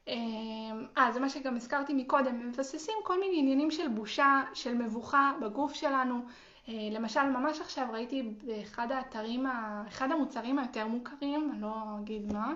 אה, 0.08 1.12
זה 1.12 1.20
מה 1.20 1.28
שגם 1.28 1.56
הזכרתי 1.56 1.94
מקודם, 1.94 2.48
מבססים 2.48 2.94
כל 3.04 3.20
מיני 3.20 3.38
עניינים 3.38 3.70
של 3.70 3.88
בושה, 3.88 4.42
של 4.54 4.74
מבוכה 4.74 5.32
בגוף 5.40 5.74
שלנו. 5.74 6.24
אה, 6.68 6.74
למשל, 6.92 7.22
ממש 7.22 7.60
עכשיו 7.60 7.86
ראיתי 7.92 8.22
באחד 8.22 8.92
האתרים, 8.92 9.46
אחד 9.88 10.10
המוצרים 10.10 10.58
היותר 10.58 10.86
מוכרים, 10.86 11.50
אני 11.52 11.60
לא 11.60 11.74
אגיד 12.00 12.32
מה, 12.32 12.54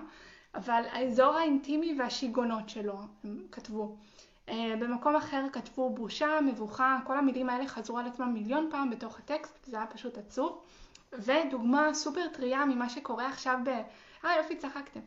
אבל 0.55 0.83
האזור 0.91 1.33
האינטימי 1.35 1.95
והשיגעונות 1.99 2.69
שלו, 2.69 2.97
הם 3.23 3.37
כתבו. 3.51 3.95
אה, 4.49 4.73
במקום 4.79 5.15
אחר 5.15 5.45
כתבו 5.53 5.89
בושה, 5.89 6.39
מבוכה, 6.41 6.99
כל 7.03 7.17
המילים 7.17 7.49
האלה 7.49 7.67
חזרו 7.67 7.97
על 7.97 8.05
עצמם 8.05 8.33
מיליון 8.33 8.67
פעם 8.71 8.89
בתוך 8.89 9.19
הטקסט, 9.19 9.65
זה 9.65 9.77
היה 9.77 9.87
פשוט 9.87 10.17
עצוב. 10.17 10.61
ודוגמה 11.13 11.93
סופר 11.93 12.27
טריה 12.33 12.65
ממה 12.65 12.89
שקורה 12.89 13.27
עכשיו 13.27 13.57
ב... 13.65 13.69
אה, 14.25 14.37
יופי, 14.37 14.55
צחקתם. 14.55 14.99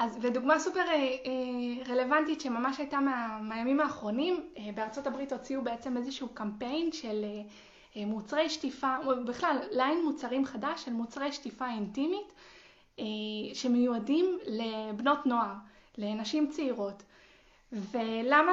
אז 0.00 0.18
ודוגמה 0.22 0.58
סופר 0.58 0.80
אה, 0.80 0.94
אה, 0.94 1.92
רלוונטית 1.92 2.40
שממש 2.40 2.78
הייתה 2.78 3.00
מה, 3.00 3.38
מהימים 3.42 3.80
האחרונים, 3.80 4.46
אה, 4.58 4.62
בארצות 4.74 5.06
הברית 5.06 5.32
הוציאו 5.32 5.62
בעצם 5.62 5.96
איזשהו 5.96 6.28
קמפיין 6.28 6.92
של 6.92 7.24
מוצרי 7.96 8.50
שטיפה, 8.50 8.96
בכלל 9.26 9.56
ליין 9.70 10.04
מוצרים 10.04 10.44
חדש 10.44 10.84
של 10.84 10.92
מוצרי 10.92 11.32
שטיפה 11.32 11.66
אינטימית 11.68 12.32
שמיועדים 13.54 14.38
לבנות 14.46 15.26
נוער, 15.26 15.54
לנשים 15.98 16.50
צעירות. 16.50 17.02
ולמה 17.72 18.52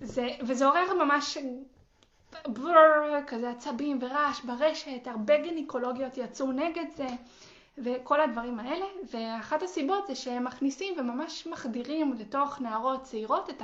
זה, 0.00 0.28
וזה 0.40 0.66
עורר 0.66 0.94
ממש 1.04 1.38
בר, 2.48 3.20
כזה 3.26 3.50
עצבים 3.50 3.98
ורעש 4.02 4.40
ברשת, 4.40 5.06
הרבה 5.06 5.38
גניקולוגיות 5.38 6.18
יצאו 6.18 6.52
נגד 6.52 6.86
זה. 6.96 7.08
וכל 7.84 8.20
הדברים 8.20 8.58
האלה, 8.58 8.86
ואחת 9.12 9.62
הסיבות 9.62 10.06
זה 10.06 10.14
שהם 10.14 10.44
מכניסים 10.44 10.94
וממש 10.98 11.46
מחדירים 11.46 12.12
לתוך 12.12 12.60
נערות 12.60 13.02
צעירות 13.02 13.50
את 13.50 13.62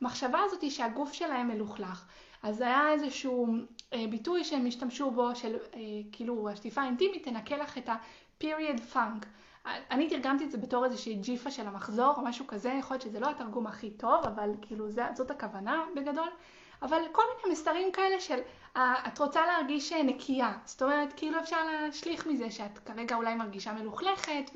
המחשבה 0.00 0.38
הזאת 0.44 0.70
שהגוף 0.70 1.12
שלהם 1.12 1.48
מלוכלך. 1.48 2.04
אז 2.42 2.56
זה 2.56 2.66
היה 2.66 2.92
איזשהו 2.92 3.46
אה, 3.92 4.04
ביטוי 4.10 4.44
שהם 4.44 4.66
השתמשו 4.66 5.10
בו, 5.10 5.36
של 5.36 5.54
אה, 5.54 5.80
כאילו 6.12 6.48
השטיפה 6.48 6.82
האינטימית 6.82 7.24
תנקה 7.24 7.56
לך 7.56 7.78
את 7.78 7.88
ה-period 7.88 8.94
funk. 8.94 9.26
אני 9.90 10.08
תרגמתי 10.08 10.44
את 10.44 10.50
זה 10.50 10.58
בתור 10.58 10.84
איזושהי 10.84 11.14
ג'יפה 11.14 11.50
של 11.50 11.66
המחזור 11.66 12.14
או 12.16 12.22
משהו 12.22 12.46
כזה, 12.46 12.68
יכול 12.78 12.94
להיות 12.94 13.02
שזה 13.02 13.20
לא 13.20 13.30
התרגום 13.30 13.66
הכי 13.66 13.90
טוב, 13.90 14.24
אבל 14.24 14.50
כאילו 14.62 14.86
זאת 15.14 15.30
הכוונה 15.30 15.84
בגדול. 15.96 16.28
אבל 16.82 17.02
כל 17.12 17.22
מיני 17.36 17.52
מסרים 17.52 17.92
כאלה 17.92 18.20
של 18.20 18.40
את 18.78 19.18
רוצה 19.18 19.46
להרגיש 19.46 19.92
נקייה, 19.92 20.52
זאת 20.64 20.82
אומרת 20.82 21.12
כאילו 21.16 21.38
אפשר 21.40 21.56
להשליך 21.64 22.26
מזה 22.26 22.50
שאת 22.50 22.78
כרגע 22.78 23.16
אולי 23.16 23.34
מרגישה 23.34 23.72
מלוכלכת 23.72 24.50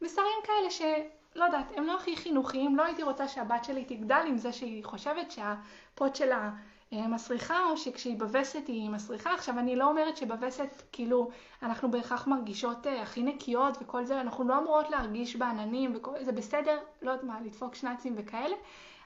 ומסרים 0.00 0.38
כאלה 0.44 0.70
שלא 0.70 1.44
יודעת, 1.44 1.72
הם 1.76 1.86
לא 1.86 1.96
הכי 1.96 2.16
חינוכיים, 2.16 2.76
לא 2.76 2.84
הייתי 2.84 3.02
רוצה 3.02 3.28
שהבת 3.28 3.64
שלי 3.64 3.84
תגדל 3.84 4.24
עם 4.26 4.38
זה 4.38 4.52
שהיא 4.52 4.84
חושבת 4.84 5.30
שהפוט 5.30 6.16
שלה 6.16 6.50
אה, 6.92 7.08
מסריחה 7.08 7.64
או 7.70 7.76
שכשהיא 7.76 8.18
בווסת 8.18 8.66
היא 8.66 8.90
מסריחה. 8.90 9.34
עכשיו 9.34 9.58
אני 9.58 9.76
לא 9.76 9.88
אומרת 9.88 10.16
שבווסת 10.16 10.82
כאילו 10.92 11.30
אנחנו 11.62 11.90
בהכרח 11.90 12.26
מרגישות 12.26 12.86
אה, 12.86 13.02
הכי 13.02 13.22
נקיות 13.22 13.78
וכל 13.80 14.04
זה, 14.04 14.20
אנחנו 14.20 14.44
לא 14.44 14.58
אמורות 14.58 14.90
להרגיש 14.90 15.36
בעננים 15.36 15.94
וזה 16.20 16.32
בסדר, 16.32 16.78
לא 17.02 17.10
יודעת 17.10 17.24
מה, 17.24 17.40
לדפוק 17.44 17.74
שנאצים 17.74 18.14
וכאלה, 18.16 18.56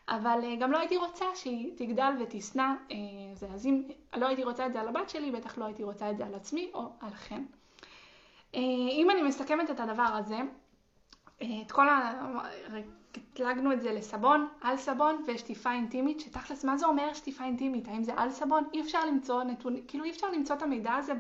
אבל 0.09 0.40
אה, 0.44 0.57
גם 0.57 0.73
לא 0.73 0.79
הייתי 0.79 0.97
רוצה 0.97 1.25
שהיא 1.35 1.73
תגדל 1.77 2.12
ותשנא 2.21 2.62
אה, 2.62 2.97
זה. 3.35 3.47
אז 3.55 3.66
אם 3.66 3.83
לא 4.16 4.27
הייתי 4.27 4.44
רוצה 4.44 4.66
את 4.66 4.73
זה 4.73 4.81
על 4.81 4.88
הבת 4.88 5.11
שלי, 5.11 5.31
בטח 5.31 5.59
לא 5.59 5.64
הייתי 5.64 5.83
רוצה 5.83 6.11
את 6.11 6.16
זה 6.16 6.27
על 6.27 6.35
עצמי 6.35 6.71
או 6.75 6.92
עליכם. 7.01 7.44
אה, 8.55 8.61
אם 8.90 9.11
אני 9.11 9.23
מסכמת 9.23 9.71
את 9.71 9.81
הדבר 9.81 10.03
הזה, 10.03 10.38
את 11.37 11.73
כל 11.73 11.88
ה... 11.88 12.12
קטלגנו 13.12 13.73
את 13.73 13.81
זה 13.81 13.92
לסבון, 13.92 14.49
על 14.61 14.77
סבון 14.77 15.25
ושטיפה 15.27 15.73
אינטימית, 15.73 16.21
שתכלס 16.21 16.64
מה 16.64 16.77
זה 16.77 16.87
אומר 16.87 17.14
שטיפה 17.14 17.44
אינטימית? 17.44 17.88
האם 17.88 18.03
זה 18.03 18.12
על 18.16 18.31
סבון? 18.31 18.64
אי 18.73 18.81
אפשר 18.81 19.07
למצוא 19.07 19.42
נתונים, 19.42 19.83
כאילו 19.88 20.05
אי 20.05 20.11
אפשר 20.11 20.31
למצוא 20.31 20.57
את 20.57 20.62
המידע 20.62 20.94
הזה 20.94 21.12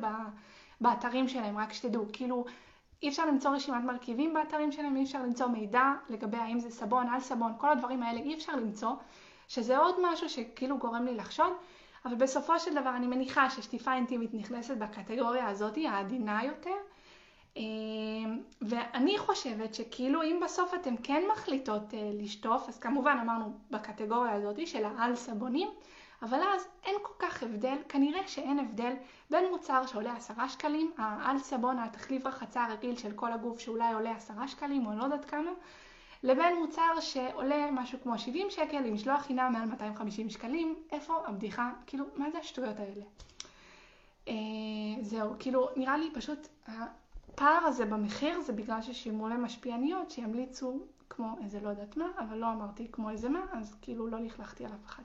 באתרים 0.80 1.28
שלהם, 1.28 1.58
רק 1.58 1.72
שתדעו, 1.72 2.06
כאילו 2.12 2.44
אי 3.02 3.08
אפשר 3.08 3.26
למצוא 3.26 3.50
רשימת 3.50 3.84
מרכיבים 3.84 4.34
באתרים 4.34 4.72
שלהם, 4.72 4.96
אי 4.96 5.04
אפשר 5.04 5.22
למצוא 5.22 5.46
מידע 5.46 5.92
לגבי 6.08 6.36
האם 6.36 6.60
זה 6.60 6.70
סבון, 6.70 7.08
על 7.08 7.20
סבון, 7.20 7.52
כל 7.58 7.70
הדברים 7.70 8.02
האלה 8.02 8.20
אי 8.20 8.34
אפשר 8.34 8.56
למצוא, 8.56 8.90
שזה 9.48 9.78
עוד 9.78 9.94
משהו 10.02 10.28
שכאילו 10.28 10.78
גורם 10.78 11.04
לי 11.04 11.14
לחשוד, 11.14 11.52
אבל 12.04 12.14
בסופו 12.14 12.58
של 12.58 12.74
דבר 12.74 12.96
אני 12.96 13.06
מניחה 13.06 13.50
ששטיפה 13.50 13.94
אינטימית 13.94 14.34
נכנסת 14.34 14.76
בקטגוריה 14.76 15.48
הזאת, 15.48 15.78
העדינה 15.88 16.44
יותר, 16.44 16.76
אמ, 17.56 18.42
ואני 18.62 19.18
חושבת 19.18 19.74
שכאילו 19.74 20.22
אם 20.22 20.40
בסוף 20.44 20.74
אתם 20.74 20.96
כן 20.96 21.22
מחליטות 21.32 21.94
אה, 21.94 22.10
לשטוף, 22.12 22.68
אז 22.68 22.78
כמובן 22.78 23.18
אמרנו 23.22 23.58
בקטגוריה 23.70 24.32
הזאת 24.32 24.66
של 24.66 24.84
העל 24.84 25.16
סבונים, 25.16 25.68
אבל 26.22 26.40
אז 26.54 26.68
אין 26.84 26.94
כל 27.02 27.12
כך 27.18 27.42
הבדל, 27.42 27.76
כנראה 27.88 28.28
שאין 28.28 28.58
הבדל 28.58 28.92
בין 29.30 29.44
מוצר 29.50 29.86
שעולה 29.86 30.16
עשרה 30.16 30.48
שקלים, 30.48 30.92
העל 30.98 31.38
סבון, 31.38 31.78
התחליף 31.78 32.26
רחצה 32.26 32.64
הרגיל 32.64 32.96
של 32.96 33.12
כל 33.12 33.32
הגוף 33.32 33.58
שאולי 33.58 33.92
עולה 33.92 34.16
עשרה 34.16 34.48
שקלים 34.48 34.86
או 34.86 34.92
לא 34.92 35.04
יודעת 35.04 35.24
כמה, 35.24 35.50
לבין 36.22 36.58
מוצר 36.58 37.00
שעולה 37.00 37.70
משהו 37.70 37.98
כמו 38.02 38.18
70 38.18 38.50
שקל 38.50 38.84
עם 38.84 38.94
משלוח 38.94 39.22
חינם 39.22 39.52
מעל 39.52 39.68
250 39.68 40.30
שקלים, 40.30 40.74
איפה 40.92 41.26
הבדיחה, 41.26 41.70
כאילו, 41.86 42.04
מה 42.16 42.30
זה 42.30 42.38
השטויות 42.38 42.80
האלה? 42.80 43.04
אה, 44.28 44.34
זהו, 45.02 45.34
כאילו, 45.38 45.68
נראה 45.76 45.96
לי 45.96 46.10
פשוט 46.14 46.48
הפער 46.66 47.64
הזה 47.64 47.84
במחיר 47.84 48.40
זה 48.40 48.52
בגלל 48.52 48.82
ששילמו 48.82 49.28
למשפיעניות 49.28 50.10
שימליצו 50.10 50.80
כמו 51.10 51.36
איזה 51.44 51.60
לא 51.60 51.68
יודעת 51.68 51.96
מה, 51.96 52.06
אבל 52.18 52.36
לא 52.36 52.52
אמרתי 52.52 52.88
כמו 52.92 53.10
איזה 53.10 53.28
מה, 53.28 53.40
אז 53.52 53.76
כאילו 53.82 54.08
לא 54.08 54.20
לכלכתי 54.20 54.64
על 54.64 54.72
אף 54.72 54.86
אחד. 54.86 55.02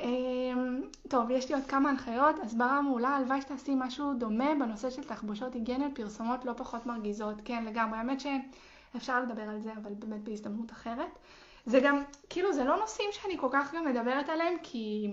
אמ, 0.00 0.82
טוב, 1.08 1.30
יש 1.30 1.48
לי 1.48 1.54
עוד 1.54 1.64
כמה 1.64 1.90
הנחיות. 1.90 2.36
הסברה 2.42 2.80
מעולה, 2.80 3.08
הלוואי 3.08 3.40
שתעשי 3.40 3.72
משהו 3.76 4.14
דומה 4.14 4.54
בנושא 4.54 4.90
של 4.90 5.04
תחבושות 5.04 5.54
היגייניות, 5.54 5.94
פרסומות 5.94 6.44
לא 6.44 6.52
פחות 6.56 6.86
מרגיזות. 6.86 7.36
כן, 7.44 7.64
לגמרי. 7.64 7.98
האמת 7.98 8.18
שאפשר 8.20 9.20
לדבר 9.20 9.42
על 9.42 9.60
זה, 9.60 9.72
אבל 9.72 9.94
באמת 9.94 10.20
בהזדמנות 10.20 10.72
אחרת. 10.72 11.18
זה 11.66 11.80
גם, 11.80 12.02
כאילו, 12.30 12.52
זה 12.52 12.64
לא 12.64 12.76
נושאים 12.76 13.08
שאני 13.12 13.38
כל 13.38 13.48
כך 13.52 13.74
גם 13.74 13.84
מדברת 13.84 14.28
עליהם, 14.28 14.54
כי 14.62 15.10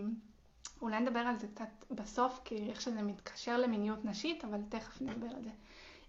אולי 0.81 0.99
נדבר 0.99 1.19
על 1.19 1.39
זה 1.39 1.47
קצת 1.47 1.85
בסוף, 1.91 2.39
כי 2.43 2.69
איך 2.69 2.81
שזה 2.81 3.01
מתקשר 3.01 3.57
למיניות 3.57 4.05
נשית, 4.05 4.45
אבל 4.45 4.59
תכף 4.69 5.01
נדבר 5.01 5.35
על 5.35 5.43
זה. 5.43 5.49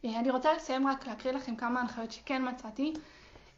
אה, 0.05 0.21
אני 0.21 0.31
רוצה 0.31 0.53
לסיים 0.55 0.87
רק 0.87 1.07
להקריא 1.07 1.35
לכם 1.35 1.57
כמה 1.57 1.81
הנחיות 1.81 2.13
שכן 2.13 2.49
מצאתי. 2.49 2.95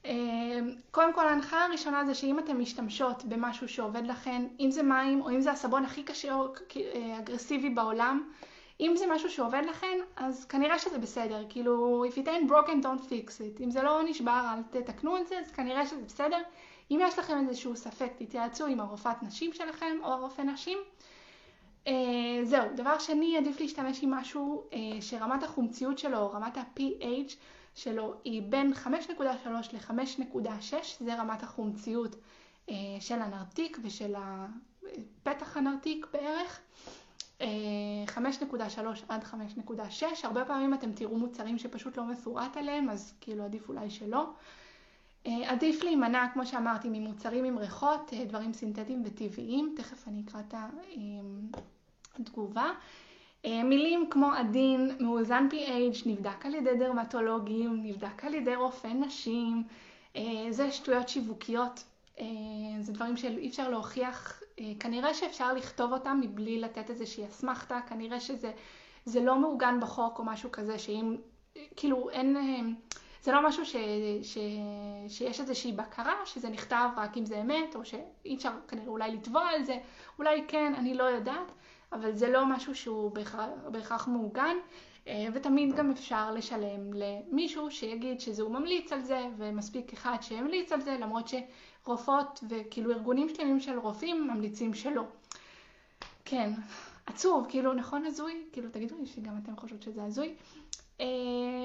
אמ, 0.07 0.75
קודם 0.91 1.13
כל 1.13 1.29
ההנחה 1.29 1.65
הראשונה 1.65 2.05
זה 2.05 2.15
שאם 2.15 2.39
אתן 2.39 2.57
משתמשות 2.57 3.25
במשהו 3.25 3.69
שעובד 3.69 4.07
לכן, 4.07 4.43
אם 4.61 4.71
זה 4.71 4.83
מים 4.83 5.21
או 5.21 5.31
אם 5.31 5.41
זה 5.41 5.51
הסבון 5.51 5.85
הכי 5.85 6.03
קשה 6.03 6.35
או 6.35 6.47
אה, 6.77 7.19
אגרסיבי 7.19 7.71
בעולם, 7.71 8.31
אם 8.81 8.93
זה 8.97 9.05
משהו 9.11 9.31
שעובד 9.31 9.63
לכן, 9.69 9.99
אז 10.17 10.45
כנראה 10.45 10.79
שזה 10.79 10.99
בסדר. 10.99 11.45
כאילו, 11.49 12.05
if 12.05 12.15
it 12.15 12.27
ain't 12.27 12.51
broken, 12.51 12.83
don't 12.83 13.09
fix 13.09 13.29
it. 13.29 13.63
אם 13.63 13.71
זה 13.71 13.83
לא 13.83 14.03
נשבר, 14.03 14.47
אל 14.55 14.81
תתקנו 14.81 15.17
את 15.17 15.29
זה, 15.29 15.39
אז 15.39 15.51
כנראה 15.51 15.87
שזה 15.87 16.03
בסדר. 16.07 16.39
אם 16.91 17.01
יש 17.03 17.19
לכם 17.19 17.39
איזשהו 17.49 17.77
ספק, 17.77 18.13
תתייעצו 18.19 18.67
עם 18.67 18.81
הרופאת 18.81 19.23
נשים 19.23 19.53
שלכם 19.53 19.97
או 20.03 20.13
הרופא 20.13 20.43
נשים. 20.43 20.79
Uh, 21.85 21.89
זהו, 22.43 22.65
דבר 22.75 22.99
שני, 22.99 23.37
עדיף 23.37 23.61
להשתמש 23.61 24.03
עם 24.03 24.11
משהו 24.11 24.65
uh, 24.71 24.75
שרמת 25.01 25.43
החומציות 25.43 25.99
שלו, 25.99 26.31
רמת 26.33 26.57
ה-pH, 26.57 27.33
שלו 27.77 28.15
היא 28.25 28.43
בין 28.43 28.73
5.3 28.73 29.23
ל-5.6, 29.73 30.75
זה 31.01 31.15
רמת 31.15 31.43
החומציות 31.43 32.17
אה, 32.71 32.75
של 33.01 33.23
הנרתיק 33.23 33.79
ושל 33.83 34.15
פתח 35.23 35.57
הנרתיק 35.57 36.07
בערך. 36.13 36.61
5.3 37.41 37.45
5.3 38.07 38.79
עד 39.09 39.25
5.6, 39.25 40.05
הרבה 40.23 40.45
פעמים 40.45 40.75
אתם 40.75 40.93
תראו 40.93 41.19
מוצרים 41.19 41.59
שפשוט 41.59 41.97
לא 41.97 42.05
מפורט 42.05 42.57
עליהם, 42.57 42.91
אז 42.91 43.15
כאילו 43.21 43.45
עדיף 43.45 43.69
אולי 43.69 43.91
שלא. 43.91 44.31
אה, 45.27 45.51
עדיף 45.53 45.83
להימנע, 45.83 46.27
כמו 46.33 46.47
שאמרתי, 46.47 46.89
ממוצרים 46.89 47.45
עם 47.45 47.59
ריחות, 47.59 48.11
אה, 48.13 48.25
דברים 48.25 48.53
סינתטיים 48.53 49.03
וטבעיים, 49.07 49.75
תכף 49.77 50.09
אני 50.09 50.23
אקרא 50.27 50.41
את 50.41 50.55
התגובה. 52.19 52.71
מילים 53.47 54.07
כמו 54.11 54.33
עדין, 54.33 54.91
מאוזן 55.01 55.49
pH, 55.51 56.09
נבדק 56.09 56.47
על 56.47 56.55
ידי 56.55 56.77
דרמטולוגים, 56.79 57.81
נבדק 57.83 58.25
על 58.25 58.35
ידי 58.35 58.55
רופא 58.55 58.87
נשים, 58.87 59.63
זה 60.51 60.71
שטויות 60.71 61.09
שיווקיות, 61.09 61.85
זה 62.81 62.93
דברים 62.93 63.17
שאי 63.17 63.49
אפשר 63.49 63.71
להוכיח 63.71 64.43
אה, 64.61 64.73
כנראה 64.81 65.15
שאפשר 65.15 65.53
לכתוב 65.53 65.93
אותם 65.93 66.21
מבלי 66.23 66.61
לתת 66.61 66.91
איזושהי 66.91 67.27
אסמכתה, 67.27 67.81
כנראה 67.89 68.21
שזה 68.21 69.21
לא 69.23 69.39
מעוגן 69.39 69.81
בחוק 69.81 70.19
או 70.19 70.25
משהו 70.25 70.53
כזה, 70.53 70.79
שאם, 70.79 71.17
כאילו 71.77 72.11
אין, 72.11 72.37
אה, 72.37 72.61
זה 73.23 73.33
לא 73.33 73.49
משהו 73.49 73.67
ש, 73.67 73.77
ש, 74.23 74.39
שיש 75.09 75.41
איזושהי 75.41 75.73
בקרה, 75.73 76.15
שזה 76.25 76.49
נכתב 76.49 76.89
רק 76.97 77.17
אם 77.17 77.27
זה 77.27 77.41
אמת, 77.41 77.77
או 77.77 77.85
שאי 77.85 78.35
אפשר 78.35 78.53
כנראה 78.69 78.89
אולי 78.89 79.11
לתבוע 79.11 79.49
על 79.49 79.63
זה, 79.63 79.79
אולי 80.19 80.45
כן, 80.49 80.75
אני 80.77 80.95
לא 80.95 81.05
יודעת, 81.05 81.53
אבל 81.93 82.13
זה 82.13 82.31
לא 82.31 82.47
משהו 82.47 82.75
שהוא 82.75 83.11
בהכרח, 83.11 83.49
בהכרח 83.71 84.09
מעוגן. 84.09 84.57
אה, 85.09 85.27
ותמיד 85.33 85.77
גם 85.77 85.91
אפשר 85.91 86.33
לשלם 86.33 86.93
למישהו 86.93 87.71
שיגיד 87.71 88.21
שהוא 88.21 88.51
ממליץ 88.51 88.93
על 88.93 89.01
זה, 89.01 89.29
ומספיק 89.37 89.93
אחד 89.93 90.17
שימליץ 90.21 90.73
על 90.73 90.81
זה, 90.81 90.97
למרות 91.01 91.31
רופאות 91.85 92.45
וכאילו 92.49 92.93
ארגונים 92.93 93.29
שלמים 93.29 93.61
של 93.61 93.79
רופאים 93.79 94.29
ממליצים 94.29 94.75
שלא. 94.75 95.03
כן, 96.25 96.53
עצוב, 97.07 97.47
כאילו 97.49 97.75
נכון 97.75 98.07
הזוי? 98.07 98.45
כאילו 98.53 98.69
תגידו 98.71 98.97
לי 98.99 99.07
שגם 99.07 99.35
אתם 99.43 99.57
חושבות 99.57 99.83
שזה 99.83 100.05
הזוי. 100.05 100.35
אה, 101.01 101.07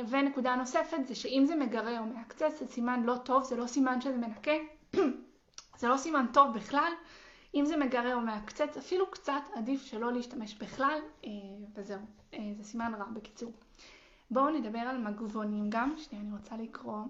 ונקודה 0.09 0.55
נוספת 0.55 1.07
זה 1.07 1.15
שאם 1.15 1.43
זה 1.47 1.55
מגרה 1.55 1.99
או 1.99 2.05
מעקצץ 2.05 2.59
זה 2.59 2.67
סימן 2.67 3.03
לא 3.03 3.15
טוב, 3.23 3.43
זה 3.43 3.55
לא 3.55 3.67
סימן 3.67 4.01
שזה 4.01 4.17
מנקה, 4.17 4.51
זה 5.79 5.87
לא 5.87 5.97
סימן 5.97 6.25
טוב 6.33 6.53
בכלל. 6.53 6.91
אם 7.55 7.65
זה 7.65 7.77
מגרה 7.77 8.13
או 8.13 8.21
מעקצץ, 8.21 8.77
אפילו 8.77 9.11
קצת 9.11 9.41
עדיף 9.53 9.85
שלא 9.85 10.13
להשתמש 10.13 10.53
בכלל, 10.53 10.99
אה, 11.25 11.29
וזהו, 11.75 11.99
אה, 12.33 12.51
זה 12.57 12.63
סימן 12.63 12.93
רע 12.93 13.05
בקיצור. 13.13 13.51
בואו 14.31 14.49
נדבר 14.49 14.79
על 14.79 14.97
מגבונים 14.97 15.65
גם, 15.69 15.93
שנייה 15.97 16.23
אני 16.23 16.31
רוצה 16.37 16.57
לקרוא. 16.57 17.03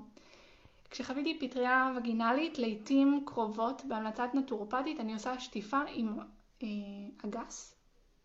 כשחוויתי 0.89 1.39
פטריה 1.39 1.93
וגינלית, 1.97 2.59
לעיתים 2.59 3.23
קרובות 3.25 3.81
בהמלצת 3.85 4.29
נטורופטית, 4.33 4.99
אני 4.99 5.13
עושה 5.13 5.39
שטיפה 5.39 5.81
עם 5.87 6.19
אה, 6.63 6.67
אגס, 7.25 7.75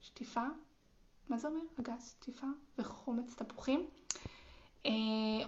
שטיפה, 0.00 0.44
מה 1.28 1.38
זה 1.38 1.48
אומר? 1.48 1.60
אגס, 1.80 2.16
שטיפה 2.20 2.46
וחומץ 2.78 3.34
תפוחים. 3.34 3.86
אה, 4.86 4.92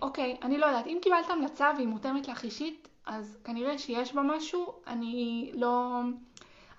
אוקיי, 0.03 0.37
אני 0.43 0.59
לא 0.59 0.67
יודעת, 0.67 0.87
אם 0.87 0.99
קיבלת 1.03 1.31
המלצה 1.31 1.73
והיא 1.77 1.89
מותאמת 1.89 2.29
לך 2.29 2.45
אישית, 2.45 2.89
אז 3.07 3.39
כנראה 3.45 3.79
שיש 3.79 4.15
בה 4.15 4.23
משהו, 4.23 4.73
אני 4.87 5.51
לא, 5.55 6.01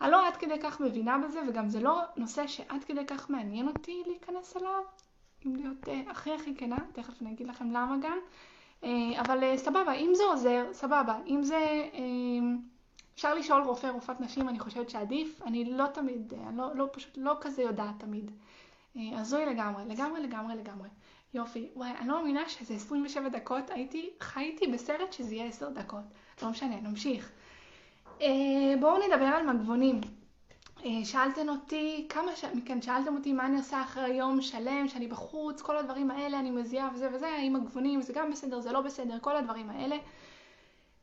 אני 0.01 0.12
לא 0.12 0.27
עד 0.27 0.38
כדי 0.38 0.59
כך 0.63 0.81
מבינה 0.81 1.17
בזה, 1.17 1.39
וגם 1.47 1.69
זה 1.69 1.79
לא 1.79 2.01
נושא 2.17 2.47
שעד 2.47 2.83
כדי 2.83 3.05
כך 3.05 3.29
מעניין 3.29 3.67
אותי 3.67 4.03
להיכנס 4.07 4.57
אליו, 4.57 4.83
אם 5.45 5.55
להיות 5.55 5.89
אה, 5.89 6.01
הכי 6.12 6.33
הכי 6.33 6.55
כנה, 6.55 6.77
תכף 6.93 7.21
אני 7.21 7.31
אגיד 7.31 7.47
לכם 7.47 7.71
למה 7.71 7.95
גם. 8.01 8.17
אה, 8.83 9.21
אבל 9.21 9.43
אה, 9.43 9.57
סבבה, 9.57 9.93
אם 9.93 10.12
זה 10.15 10.23
עוזר, 10.23 10.65
סבבה. 10.71 11.19
אם 11.27 11.43
זה... 11.43 11.89
אפשר 13.15 13.33
לשאול 13.33 13.63
רופא, 13.63 13.88
רופאת 13.88 14.21
נשים, 14.21 14.49
אני 14.49 14.59
חושבת 14.59 14.89
שעדיף. 14.89 15.41
אני 15.45 15.65
לא 15.65 15.88
תמיד, 15.88 16.33
אני 16.47 16.57
לא, 16.57 16.75
לא, 16.75 16.88
פשוט 16.91 17.17
לא 17.17 17.38
כזה 17.41 17.62
יודעת 17.62 17.95
תמיד. 17.97 18.31
הזוי 18.95 19.45
לגמרי, 19.45 19.85
לגמרי, 19.85 20.19
לגמרי, 20.21 20.55
לגמרי. 20.55 20.89
יופי. 21.33 21.69
וואי, 21.75 21.91
אני 21.91 22.07
לא 22.07 22.17
מאמינה 22.17 22.49
שזה 22.49 22.73
27 22.73 23.29
דקות. 23.29 23.69
הייתי, 23.69 24.09
חייתי 24.19 24.67
בסרט 24.67 25.13
שזה 25.13 25.35
יהיה 25.35 25.45
10 25.47 25.69
דקות. 25.69 26.03
לא 26.41 26.49
משנה, 26.49 26.79
נמשיך. 26.81 27.31
בואו 28.79 28.97
נדבר 29.08 29.25
על 29.25 29.53
מגבונים. 29.53 30.01
אה, 30.86 31.05
שאלתם 31.05 31.49
אותי, 31.49 32.05
כמה 32.10 32.36
ש... 32.36 32.45
מכן 32.45 32.82
שאלתם 32.82 33.15
אותי 33.15 33.34
מה 33.34 33.45
אני 33.45 33.58
עושה 33.58 33.82
אחרי 33.82 34.13
יום 34.13 34.41
שלם, 34.41 34.88
שאני 34.88 35.08
בחוץ, 35.08 35.62
כל 35.62 35.77
הדברים 35.77 36.12
האלה, 36.12 36.39
אני 36.39 36.51
מזיעה 36.51 36.89
וזה 36.93 37.10
וזה, 37.13 37.27
האם 37.27 37.55
הגבונים 37.55 38.01
זה 38.01 38.13
גם 38.13 38.32
בסדר, 38.32 38.60
זה 38.60 38.71
לא 38.71 38.82
בסדר, 38.82 39.17
כל 39.21 39.36
הדברים 39.36 39.69
האלה. 39.69 39.97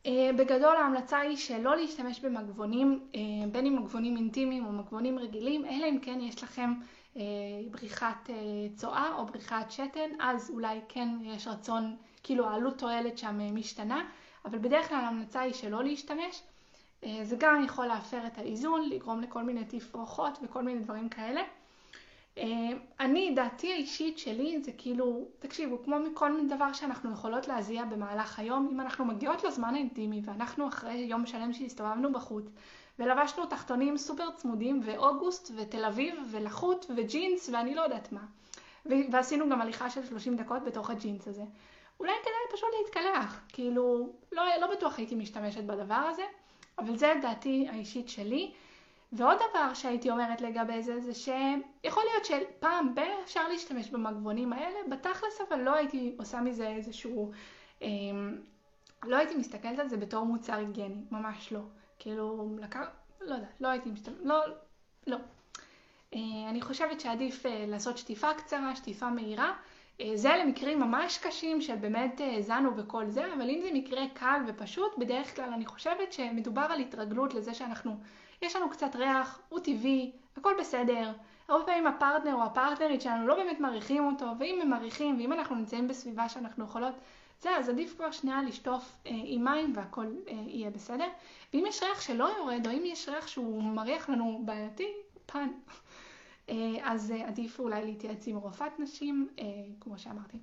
אה, 0.07 0.31
בגדול 0.37 0.77
ההמלצה 0.77 1.19
היא 1.19 1.37
שלא 1.37 1.77
להשתמש 1.77 2.21
במגבונים, 2.21 3.01
אה, 3.15 3.21
בין 3.53 3.67
אם 3.67 3.77
מגבונים 3.77 4.17
אינטימיים 4.17 4.67
או 4.67 4.73
מגבונים 4.73 5.19
רגילים, 5.19 5.65
אלא 5.65 5.87
אם 5.87 5.99
כן 6.03 6.19
יש 6.21 6.43
לכם 6.43 6.75
בריחת 7.71 8.31
צואה 8.75 9.15
או 9.19 9.27
בריחת 9.27 9.71
שתן, 9.71 10.11
אז 10.21 10.51
אולי 10.51 10.81
כן 10.89 11.09
יש 11.23 11.47
רצון, 11.49 11.97
כאילו 12.23 12.49
העלות 12.49 12.79
תועלת 12.79 13.19
שם 13.19 13.55
משתנה, 13.55 14.05
אבל 14.45 14.59
בדרך 14.59 14.89
כלל 14.89 14.99
ההמלצה 14.99 15.41
היא 15.41 15.53
שלא 15.53 15.85
להשתמש. 15.85 16.43
אה, 17.05 17.19
זה 17.23 17.37
גם 17.39 17.65
יכול 17.65 17.87
להפר 17.87 18.27
את 18.27 18.39
האיזון, 18.39 18.89
לגרום 18.89 19.21
לכל 19.21 19.43
מיני 19.43 19.65
תפרחות 19.65 20.39
וכל 20.43 20.63
מיני 20.63 20.81
דברים 20.81 21.09
כאלה. 21.09 21.41
אה, 22.39 22.45
אני, 23.01 23.33
דעתי 23.37 23.73
האישית 23.73 24.19
שלי 24.19 24.63
זה 24.63 24.73
כאילו, 24.79 25.29
תקשיבו, 25.39 25.83
כמו 25.85 25.99
מכל 25.99 26.33
מיני 26.33 26.55
דבר 26.55 26.73
שאנחנו 26.73 27.13
יכולות 27.13 27.49
להזיע 27.49 27.85
במהלך 27.85 28.39
היום, 28.39 28.69
אם 28.73 28.81
אנחנו 28.81 29.05
מגיעות 29.05 29.45
לזמן 29.45 29.75
האינטימי 29.75 30.21
ואנחנו 30.25 30.69
אחרי 30.69 30.95
יום 30.95 31.27
שלם 31.27 31.53
שהסתובבנו 31.53 32.13
בחוץ 32.13 32.45
ולבשנו 32.99 33.47
תחתונים 33.47 33.97
סופר 33.97 34.31
צמודים 34.31 34.81
ואוגוסט 34.85 35.53
ותל 35.57 35.85
אביב 35.85 36.15
ולחות 36.31 36.87
וג'ינס 36.97 37.49
ואני 37.53 37.75
לא 37.75 37.83
יודעת 37.83 38.13
מה, 38.13 38.25
ועשינו 39.13 39.49
גם 39.49 39.61
הליכה 39.61 39.91
של 39.91 40.07
30 40.07 40.37
דקות 40.37 40.65
בתוך 40.65 40.91
הג'ינס 40.91 41.29
הזה. 41.29 41.43
אולי 42.01 42.13
כדאי 42.23 42.57
פשוט 42.57 42.69
להתקלח, 42.83 43.41
כאילו, 43.49 44.13
לא, 44.33 44.43
לא 44.61 44.67
בטוח 44.77 44.99
הייתי 44.99 45.15
משתמשת 45.15 45.65
בדבר 45.65 45.95
הזה. 45.95 46.23
אבל 46.79 46.97
זה 46.97 47.15
דעתי 47.23 47.67
האישית 47.71 48.09
שלי. 48.09 48.53
ועוד 49.13 49.37
דבר 49.51 49.75
שהייתי 49.75 50.11
אומרת 50.11 50.41
לגבי 50.41 50.83
זה, 50.83 51.01
זה 51.01 51.15
שיכול 51.15 52.03
להיות 52.11 52.25
שפעם 52.25 52.95
ב- 52.95 53.21
אפשר 53.25 53.49
להשתמש 53.49 53.91
במגבונים 53.91 54.53
האלה, 54.53 54.79
בתכלס 54.91 55.41
אבל 55.49 55.61
לא 55.61 55.75
הייתי 55.75 56.15
עושה 56.19 56.41
מזה 56.41 56.69
איזשהו, 56.69 57.33
אה, 57.83 57.89
לא 59.05 59.17
הייתי 59.17 59.35
מסתכלת 59.35 59.79
על 59.79 59.89
זה 59.89 59.97
בתור 59.97 60.25
מוצר 60.25 60.55
היגייני, 60.55 61.05
ממש 61.11 61.53
לא. 61.53 61.61
כאילו, 61.99 62.57
לקח, 62.61 62.87
לא 63.21 63.35
יודעת, 63.35 63.61
לא 63.61 63.69
הייתי 63.69 63.91
משתמשת, 63.91 64.21
לא, 64.25 64.41
לא. 65.07 65.17
אה, 66.15 66.21
אני 66.51 66.61
חושבת 66.61 67.01
שעדיף 67.01 67.47
אה, 67.47 67.65
לעשות 67.69 67.99
שטיפה 67.99 68.35
קצרה, 68.35 68.77
שטיפה 68.77 69.11
מהירה. 69.11 69.57
אה, 70.01 70.11
זה 70.15 70.37
למקרים 70.45 70.81
ממש 70.81 71.19
קשים 71.19 71.61
של 71.61 71.77
באמת 71.77 72.21
אה, 72.21 72.43
זנו 72.43 72.77
וכל 72.77 73.09
זה, 73.09 73.35
אבל 73.35 73.51
אם 73.51 73.61
זה 73.63 73.69
מקרה 73.73 74.03
קל 74.15 74.41
ופשוט, 74.47 74.99
בדרך 74.99 75.37
כלל 75.37 75.53
אני 75.53 75.67
חושבת 75.67 76.13
שמדובר 76.13 76.67
על 76.71 76.81
התרגלות 76.81 77.35
לזה 77.35 77.55
שאנחנו, 77.55 77.97
יש 78.43 78.57
לנו 78.57 78.71
קצת 78.71 78.97
ריח, 78.97 79.41
הוא 79.49 79.61
טבעי, 79.61 80.13
הכל 80.37 80.55
בסדר. 80.61 81.13
הרבה 81.49 81.65
פעמים 81.65 81.87
הפרטנר 81.87 82.35
או 82.35 82.43
הפרטנרית 82.43 83.03
שלנו 83.03 83.27
לא 83.27 83.35
באמת 83.35 83.61
מעריכים 83.61 84.07
אותו, 84.07 84.27
ואם 84.39 84.59
הם 84.63 84.71
מעריכים, 84.71 85.17
ואם 85.19 85.33
אנחנו 85.33 85.57
נמצאים 85.57 85.89
בסביבה 85.89 86.29
שאנחנו 86.29 86.65
יכולות, 86.65 86.95
זה, 87.41 87.51
אז 87.57 87.69
עדיף 87.69 87.95
כבר 87.97 88.11
שנייה 88.11 88.43
לשטוף 88.43 88.97
אה, 89.07 89.13
עם 89.25 89.45
מים 89.45 89.73
והכל 89.77 90.07
אה, 90.29 90.33
יהיה 90.47 90.71
בסדר. 90.71 91.07
ואם 91.55 91.65
יש 91.69 91.83
ריח 91.83 92.01
שלא 92.01 92.29
יורד, 92.39 92.67
או 92.67 92.73
אם 92.73 92.83
יש 92.85 93.09
ריח 93.09 93.27
שהוא 93.27 93.63
מריח 93.63 94.09
לנו 94.09 94.43
בעייתי, 94.45 94.93
פן. 95.27 95.49
אה, 96.51 96.55
אז 96.83 97.13
אה, 97.13 97.29
עדיף 97.29 97.61
אולי 97.61 97.85
להתייעץ 97.85 98.29
עם 98.29 98.37
רופאת 98.37 98.81
נשים, 98.81 99.29
אה, 99.39 99.45
כמו 99.81 99.99
שאמרתי. 99.99 100.39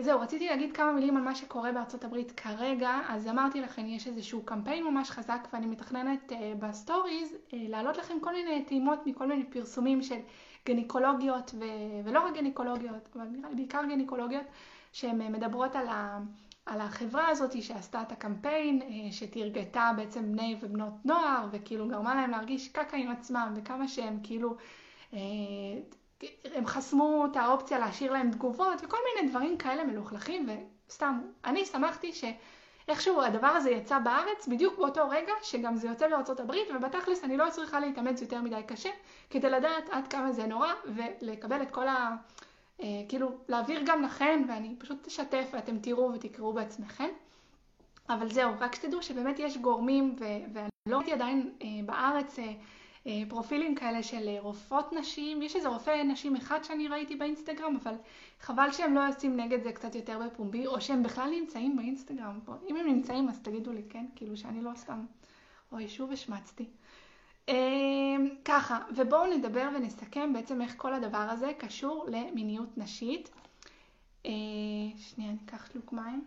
זהו, 0.00 0.20
רציתי 0.20 0.46
להגיד 0.46 0.76
כמה 0.76 0.92
מילים 0.92 1.16
על 1.16 1.22
מה 1.22 1.34
שקורה 1.34 1.72
בארצות 1.72 2.04
הברית 2.04 2.32
כרגע, 2.32 3.00
אז 3.08 3.28
אמרתי 3.28 3.60
לכם, 3.60 3.86
יש 3.86 4.06
איזשהו 4.06 4.42
קמפיין 4.42 4.84
ממש 4.84 5.10
חזק 5.10 5.48
ואני 5.52 5.66
מתכננת 5.66 6.32
בסטוריז 6.58 7.36
להעלות 7.52 7.96
לכם 7.96 8.14
כל 8.20 8.32
מיני 8.32 8.64
טעימות 8.64 9.06
מכל 9.06 9.26
מיני 9.26 9.44
פרסומים 9.44 10.02
של 10.02 10.18
גניקולוגיות 10.66 11.50
ו... 11.58 11.64
ולא 12.04 12.26
רק 12.26 12.34
גניקולוגיות, 12.34 13.08
אבל 13.16 13.24
נראה 13.24 13.48
לי 13.48 13.54
בעיקר 13.54 13.82
גניקולוגיות, 13.88 14.46
שהן 14.92 15.32
מדברות 15.32 15.76
על 15.76 15.88
ה... 15.88 16.18
על 16.70 16.80
החברה 16.80 17.28
הזאת 17.28 17.62
שעשתה 17.62 18.02
את 18.02 18.12
הקמפיין, 18.12 18.82
אה, 18.82 19.12
שטרגטה 19.12 19.90
בעצם 19.96 20.32
בני 20.32 20.56
ובנות 20.60 20.92
נוער, 21.04 21.46
וכאילו 21.50 21.88
גרמה 21.88 22.14
להם 22.14 22.30
להרגיש 22.30 22.68
קקה 22.68 22.96
עם 22.96 23.10
עצמם, 23.10 23.52
וכמה 23.56 23.88
שהם 23.88 24.18
כאילו, 24.22 24.56
אה, 25.14 25.18
הם 26.54 26.66
חסמו 26.66 27.26
את 27.30 27.36
האופציה 27.36 27.78
להשאיר 27.78 28.12
להם 28.12 28.30
תגובות, 28.30 28.80
וכל 28.84 28.96
מיני 29.14 29.30
דברים 29.30 29.58
כאלה 29.58 29.84
מלוכלכים, 29.84 30.48
וסתם, 30.88 31.20
אני 31.44 31.64
שמחתי 31.64 32.12
שאיכשהו 32.12 33.22
הדבר 33.22 33.46
הזה 33.46 33.70
יצא 33.70 33.98
בארץ, 33.98 34.46
בדיוק 34.46 34.78
באותו 34.78 35.08
רגע 35.08 35.32
שגם 35.42 35.76
זה 35.76 35.88
יוצא 35.88 36.08
בארצות 36.08 36.40
הברית, 36.40 36.68
ובתכלס 36.74 37.24
אני 37.24 37.36
לא 37.36 37.50
צריכה 37.50 37.80
להתאמץ 37.80 38.20
יותר 38.20 38.42
מדי 38.42 38.62
קשה, 38.66 38.90
כדי 39.30 39.50
לדעת 39.50 39.88
עד 39.90 40.08
כמה 40.08 40.32
זה 40.32 40.46
נורא, 40.46 40.72
ולקבל 40.94 41.62
את 41.62 41.70
כל 41.70 41.88
ה... 41.88 42.16
אה, 42.82 42.86
כאילו 43.08 43.30
להעביר 43.48 43.80
גם 43.86 44.02
לכם, 44.02 44.42
ואני 44.48 44.74
פשוט 44.78 45.06
אשתף 45.06 45.46
ואתם 45.52 45.78
תראו 45.78 46.12
ותקראו 46.14 46.52
בעצמכם. 46.52 47.08
אבל 48.08 48.32
זהו, 48.32 48.52
רק 48.60 48.74
שתדעו 48.74 49.02
שבאמת 49.02 49.38
יש 49.38 49.56
גורמים, 49.56 50.16
ו- 50.20 50.24
ואני 50.52 50.68
לא 50.88 50.96
ראיתי 50.96 51.12
עדיין 51.12 51.50
אה, 51.62 51.68
בארץ 51.86 52.38
אה, 52.38 52.52
אה, 53.06 53.22
פרופילים 53.28 53.74
כאלה 53.74 54.02
של 54.02 54.28
אה, 54.28 54.36
רופאות 54.40 54.92
נשים, 54.92 55.42
יש 55.42 55.56
איזה 55.56 55.68
רופא 55.68 56.02
נשים 56.02 56.36
אחד 56.36 56.64
שאני 56.64 56.88
ראיתי 56.88 57.16
באינסטגרם, 57.16 57.76
אבל 57.82 57.94
חבל 58.40 58.72
שהם 58.72 58.94
לא 58.94 59.00
יוצאים 59.00 59.36
נגד 59.36 59.62
זה 59.62 59.72
קצת 59.72 59.94
יותר 59.94 60.18
בפומבי, 60.26 60.66
או 60.66 60.80
שהם 60.80 61.02
בכלל 61.02 61.30
נמצאים 61.30 61.76
באינסטגרם. 61.76 62.38
אם 62.68 62.76
הם 62.76 62.86
נמצאים 62.86 63.28
אז 63.28 63.40
תגידו 63.42 63.72
לי, 63.72 63.82
כן? 63.88 64.06
כאילו 64.16 64.36
שאני 64.36 64.62
לא 64.62 64.70
סתם, 64.76 65.04
אוי, 65.72 65.88
שוב 65.88 66.12
השמצתי. 66.12 66.66
ככה, 68.44 68.78
ובואו 68.96 69.36
נדבר 69.36 69.68
ונסכם 69.76 70.32
בעצם 70.32 70.62
איך 70.62 70.74
כל 70.76 70.94
הדבר 70.94 71.18
הזה 71.18 71.52
קשור 71.58 72.06
למיניות 72.08 72.78
נשית. 72.78 73.30
שנייה, 74.22 75.30
אני 75.30 75.36
אקח 75.46 75.72
שלוק 75.72 75.92
מים. 75.92 76.24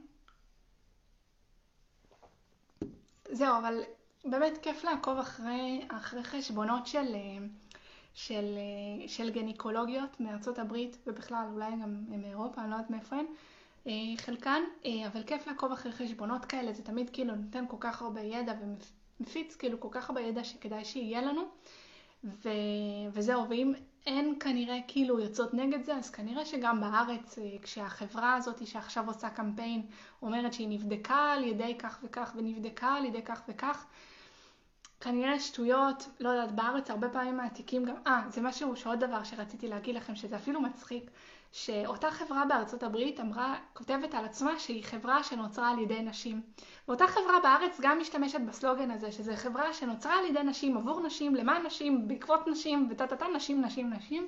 זהו, 3.32 3.58
אבל 3.58 3.82
באמת 4.26 4.58
כיף 4.62 4.84
לעקוב 4.84 5.18
אחרי, 5.18 5.88
אחרי 5.90 6.24
חשבונות 6.24 6.88
של, 6.88 7.16
של, 8.14 8.46
של 9.08 9.30
גניקולוגיות 9.30 10.20
מארצות 10.20 10.60
הברית, 10.60 10.98
ובכלל 11.08 11.46
אולי 11.54 11.72
גם 11.72 12.04
מאירופה, 12.08 12.62
אני 12.62 12.70
לא 12.72 12.76
יודעת 12.76 12.90
מאיפה 12.90 13.16
הן, 13.16 13.26
חלקן, 14.18 14.62
אבל 15.08 15.24
כיף 15.24 15.48
לעקוב 15.48 15.72
אחרי 15.72 15.92
חשבונות 15.92 16.46
כאלה, 16.46 16.74
זה 16.74 16.84
תמיד 16.84 17.10
כאילו 17.10 17.36
נותן 17.36 17.66
כל 17.68 17.78
כך 17.80 18.02
הרבה 18.02 18.22
ידע 18.22 18.54
ומפיץ 19.20 19.56
כאילו 19.56 19.80
כל 19.80 19.88
כך 19.92 20.10
הרבה 20.10 20.22
ידע 20.22 20.44
שכדאי 20.44 20.86
שיהיה 20.86 21.22
לנו. 21.22 21.42
ו... 22.24 22.50
וזהו, 23.14 23.50
ואם 23.50 23.74
אין 24.06 24.36
כנראה 24.40 24.80
כאילו 24.88 25.20
יוצאות 25.20 25.54
נגד 25.54 25.84
זה, 25.84 25.96
אז 25.96 26.10
כנראה 26.10 26.46
שגם 26.46 26.82
בארץ, 26.82 27.38
אה, 27.40 27.44
כשהחברה 27.62 28.36
הזאת 28.36 28.68
שעכשיו 28.68 29.08
עושה 29.08 29.30
קמפיין 29.30 29.82
אומרת 30.22 30.54
שהיא 30.54 30.68
נבדקה 30.68 31.32
על 31.32 31.44
ידי 31.44 31.76
כך 31.80 32.00
וכך 32.04 32.34
ונבדקה 32.36 32.94
על 32.94 33.06
ידי 33.06 33.22
כך 33.22 33.42
וכך, 33.48 33.86
כנראה 35.00 35.40
שטויות, 35.40 36.08
לא 36.20 36.30
יודעת, 36.30 36.56
בארץ 36.56 36.90
הרבה 36.90 37.10
פעמים 37.10 37.38
מעתיקים 37.38 37.86
גם, 37.86 37.96
אה, 38.08 38.24
זה 38.30 38.42
משהו 38.42 38.76
שעוד 38.76 39.00
דבר 39.00 39.24
שרציתי 39.24 39.68
להגיד 39.68 39.96
לכם, 39.96 40.16
שזה 40.16 40.36
אפילו 40.36 40.62
מצחיק, 40.62 41.12
שאותה 41.54 42.12
חברה 42.12 42.46
בארצות 42.46 42.84
הברית 42.84 43.20
אמרה, 43.20 43.56
כותבת 43.74 44.14
על 44.14 44.26
עצמה 44.26 44.60
שהיא 44.60 44.84
חברה 44.84 45.24
שנוצרה 45.24 45.70
על 45.72 45.80
ידי 45.80 46.02
נשים. 46.02 46.42
ואותה 46.88 47.08
חברה 47.08 47.40
בארץ 47.44 47.80
גם 47.82 48.00
משתמשת 48.00 48.40
בסלוגן 48.42 48.92
הזה, 48.92 49.12
שזו 49.12 49.32
חברה 49.36 49.74
שנוצרה 49.74 50.14
על 50.20 50.26
ידי 50.26 50.44
נשים, 50.44 50.78
עבור 50.78 51.00
נשים, 51.06 51.36
למען 51.36 51.66
נשים, 51.66 52.08
בעקבות 52.08 52.48
נשים, 52.48 52.88
וטה 52.92 53.08
טה 53.08 53.16
טה 53.16 53.26
נשים, 53.36 53.62
נשים, 53.62 53.94
נשים, 53.94 54.28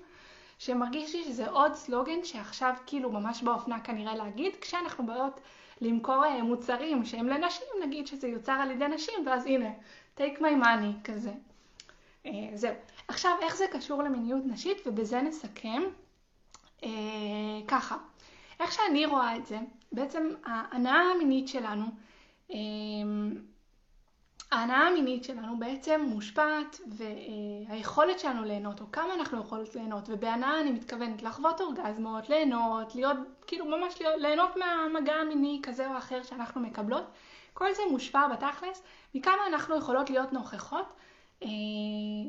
שמרגיש 0.60 1.16
לי 1.16 1.24
שזה 1.24 1.50
עוד 1.50 1.74
סלוגן 1.74 2.24
שעכשיו 2.24 2.74
כאילו 2.86 3.12
ממש 3.12 3.44
באופנה 3.44 3.80
כנראה 3.80 4.16
להגיד, 4.16 4.56
כשאנחנו 4.56 5.06
באות 5.06 5.40
למכור 5.82 6.26
אה, 6.26 6.44
מוצרים 6.44 7.06
שהם 7.06 7.28
לנשים, 7.28 7.68
נגיד 7.84 8.08
שזה 8.08 8.28
יוצר 8.28 8.52
על 8.52 8.72
ידי 8.72 8.88
נשים, 8.88 9.28
ואז 9.28 9.46
הנה, 9.46 9.70
take 10.18 10.40
my 10.40 10.64
money 10.64 11.04
כזה. 11.04 11.34
אה, 12.26 12.32
זהו. 12.54 12.74
עכשיו, 13.08 13.32
איך 13.42 13.56
זה 13.56 13.66
קשור 13.72 14.04
למיניות 14.04 14.46
נשית, 14.46 14.78
ובזה 14.86 15.22
נסכם. 15.22 15.84
אה, 16.84 16.90
ככה, 17.68 17.98
איך 18.60 18.72
שאני 18.72 19.06
רואה 19.06 19.36
את 19.36 19.46
זה, 19.46 19.60
בעצם 19.92 20.30
ההנאה 20.46 21.02
המינית 21.16 21.48
שלנו, 21.48 21.86
אה, 22.52 22.58
ההנאה 24.52 24.88
המינית 24.88 25.24
שלנו 25.24 25.60
בעצם 25.60 26.02
מושפעת 26.10 26.80
והיכולת 27.68 28.20
שלנו 28.20 28.44
ליהנות, 28.44 28.82
או 28.82 28.92
כמה 28.92 29.14
אנחנו 29.14 29.40
יכולות 29.40 29.76
ליהנות, 29.76 30.10
ובהנאה 30.10 30.62
אני 30.62 30.72
מתכוונת 30.72 31.24
לחוות 31.24 31.62
אורגזמות, 31.62 32.30
ליהנות, 32.30 32.96
להיות, 32.96 33.18
כאילו 33.48 33.66
ממש 33.66 34.02
להיות, 34.02 34.22
ליהנות 34.22 34.50
מהמגע 34.58 35.14
המיני 35.14 35.60
כזה 35.64 35.88
או 35.88 35.98
אחר 35.98 36.24
שאנחנו 36.24 36.62
מקבלות, 36.62 37.04
כל 37.54 37.74
זה 37.74 37.82
מושפע 37.92 38.28
בתכלס 38.28 38.84
מכמה 39.16 39.48
אנחנו 39.48 39.76
יכולות 39.78 40.10
להיות 40.10 40.34
נוכחות 40.34 40.94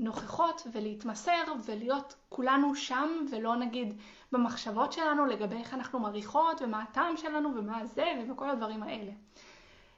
נוכחות 0.00 0.66
ולהתמסר 0.72 1.42
ולהיות 1.64 2.14
כולנו 2.28 2.74
שם 2.74 3.08
ולא 3.30 3.56
נגיד 3.56 3.94
במחשבות 4.32 4.92
שלנו 4.92 5.26
לגבי 5.26 5.56
איך 5.56 5.74
אנחנו 5.74 5.98
מריחות 5.98 6.62
ומה 6.62 6.82
הטעם 6.82 7.16
שלנו 7.16 7.50
ומה 7.54 7.86
זה 7.86 8.12
וכל 8.28 8.50
הדברים 8.50 8.82
האלה. 8.82 9.12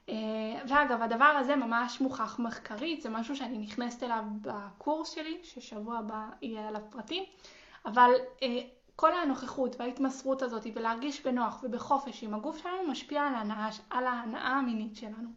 אה, 0.09 0.15
ואגב, 0.67 1.01
הדבר 1.01 1.25
הזה 1.25 1.55
ממש 1.55 2.01
מוכח 2.01 2.39
מחקרית, 2.39 3.01
זה 3.01 3.09
משהו 3.09 3.35
שאני 3.35 3.57
נכנסת 3.57 4.03
אליו 4.03 4.23
בקורס 4.41 5.09
שלי, 5.09 5.39
ששבוע 5.43 5.97
הבא 5.97 6.29
יהיה 6.41 6.67
עליו 6.67 6.81
פרטים, 6.89 7.23
אבל 7.85 8.11
אה, 8.43 8.59
כל 8.95 9.13
הנוכחות 9.13 9.75
וההתמסרות 9.79 10.41
הזאת 10.41 10.67
ולהרגיש 10.75 11.25
בנוח 11.25 11.63
ובחופש 11.63 12.23
עם 12.23 12.33
הגוף 12.33 12.57
שלנו 12.57 12.87
משפיע 12.87 13.23
על 13.23 13.35
ההנאה, 13.35 13.69
על 13.89 14.05
ההנאה 14.05 14.47
המינית 14.47 14.95
שלנו. 14.95 15.29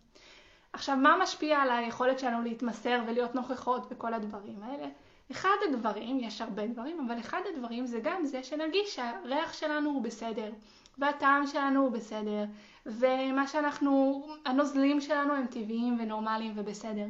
עכשיו, 0.72 0.96
מה 0.96 1.16
משפיע 1.22 1.58
על 1.58 1.70
היכולת 1.70 2.18
שלנו 2.18 2.42
להתמסר 2.42 3.00
ולהיות 3.06 3.34
נוכחות 3.34 3.86
וכל 3.90 4.14
הדברים 4.14 4.62
האלה? 4.62 4.88
אחד 5.30 5.56
הדברים, 5.68 6.20
יש 6.20 6.40
הרבה 6.40 6.66
דברים, 6.66 7.06
אבל 7.06 7.18
אחד 7.20 7.40
הדברים 7.54 7.86
זה 7.86 8.00
גם 8.02 8.24
זה 8.24 8.42
שנרגיש 8.42 8.94
שהריח 8.94 9.52
שלנו 9.52 9.90
הוא 9.90 10.02
בסדר, 10.02 10.52
והטעם 10.98 11.46
שלנו 11.46 11.80
הוא 11.80 11.90
בסדר, 11.90 12.44
ומה 12.86 13.46
שאנחנו, 13.46 14.22
הנוזלים 14.44 15.00
שלנו 15.00 15.34
הם 15.34 15.46
טבעיים 15.46 15.96
ונורמליים 16.00 16.52
ובסדר. 16.56 17.06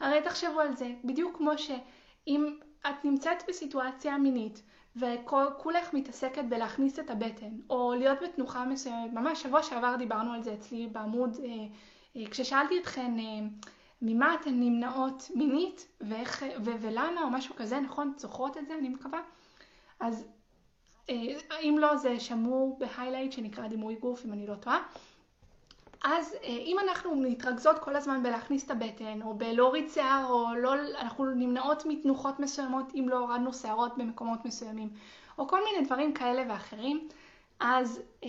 הרי 0.00 0.22
תחשבו 0.22 0.60
על 0.60 0.76
זה, 0.76 0.90
בדיוק 1.04 1.36
כמו 1.36 1.58
שאם 1.58 2.56
את 2.80 3.04
נמצאת 3.04 3.42
בסיטואציה 3.48 4.18
מינית, 4.18 4.62
וכולך 4.96 5.94
מתעסקת 5.94 6.44
בלהכניס 6.44 6.98
את 6.98 7.10
הבטן, 7.10 7.52
או 7.70 7.94
להיות 7.98 8.18
בתנוחה 8.22 8.64
מסוימת, 8.64 9.12
ממש 9.12 9.42
שבוע 9.42 9.62
שעבר 9.62 9.96
דיברנו 9.98 10.32
על 10.32 10.42
זה 10.42 10.54
אצלי 10.54 10.86
בעמוד 10.86 11.36
אה, 11.44 11.50
כששאלתי 12.30 12.78
אתכן 12.78 13.18
אה, 13.18 13.48
ממה 14.02 14.34
אתן 14.34 14.50
נמנעות 14.50 15.30
מינית 15.34 15.88
ואיך, 16.00 16.44
ו- 16.64 16.80
ולמה 16.80 17.22
או 17.22 17.30
משהו 17.30 17.54
כזה, 17.56 17.80
נכון? 17.80 18.12
זוכרות 18.16 18.56
את 18.56 18.66
זה, 18.66 18.74
אני 18.74 18.88
מקווה? 18.88 19.20
אז 20.00 20.26
אה, 21.10 21.14
אם 21.62 21.76
לא, 21.80 21.96
זה 21.96 22.20
שמור 22.20 22.78
בהיילייט 22.78 23.32
שנקרא 23.32 23.68
דימוי 23.68 23.94
גוף, 23.94 24.24
אם 24.24 24.32
אני 24.32 24.46
לא 24.46 24.54
טועה. 24.54 24.82
אז 26.04 26.34
אם 26.44 26.76
אנחנו 26.84 27.16
מתרכזות 27.16 27.78
כל 27.78 27.96
הזמן 27.96 28.22
בלהכניס 28.22 28.64
את 28.64 28.70
הבטן, 28.70 29.22
או 29.22 29.34
בלהוריד 29.34 29.88
שיער, 29.88 30.26
או 30.30 30.54
לא, 30.54 30.74
אנחנו 31.00 31.24
נמנעות 31.24 31.82
מתנוחות 31.86 32.40
מסוימות 32.40 32.92
אם 32.94 33.08
לא 33.08 33.18
הורדנו 33.18 33.52
שערות 33.52 33.98
במקומות 33.98 34.44
מסוימים, 34.44 34.88
או 35.38 35.48
כל 35.48 35.60
מיני 35.64 35.86
דברים 35.86 36.12
כאלה 36.12 36.44
ואחרים, 36.48 37.08
אז 37.60 38.00
אה, 38.24 38.28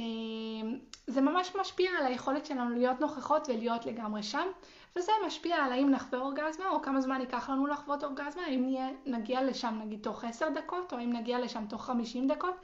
זה 1.08 1.22
ממש 1.22 1.56
משפיע 1.60 1.92
על 2.00 2.06
היכולת 2.06 2.46
שלנו 2.46 2.70
להיות 2.70 3.00
נוכחות 3.00 3.50
ולהיות 3.50 3.86
לגמרי 3.86 4.24
שם, 4.24 4.48
וזה 4.96 5.12
משפיע 5.28 5.56
על 5.56 5.72
האם 5.72 5.90
נחווה 5.90 6.20
אורגזמה 6.20 6.70
או 6.70 6.82
כמה 6.82 7.02
זמן 7.02 7.22
ייקח 7.22 7.50
לנו 7.50 7.68
לחוות 7.68 8.04
אורגזמה, 8.04 8.42
האם 8.42 8.66
נהיה, 8.66 8.90
נגיע 9.06 9.44
לשם 9.44 9.80
נגיד 9.84 10.00
תוך 10.04 10.24
10 10.24 10.50
דקות, 10.50 10.94
או 10.94 10.98
אם 11.00 11.14
נגיע 11.14 11.40
לשם 11.40 11.66
תוך 11.70 11.86
50 11.86 12.28
דקות, 12.28 12.56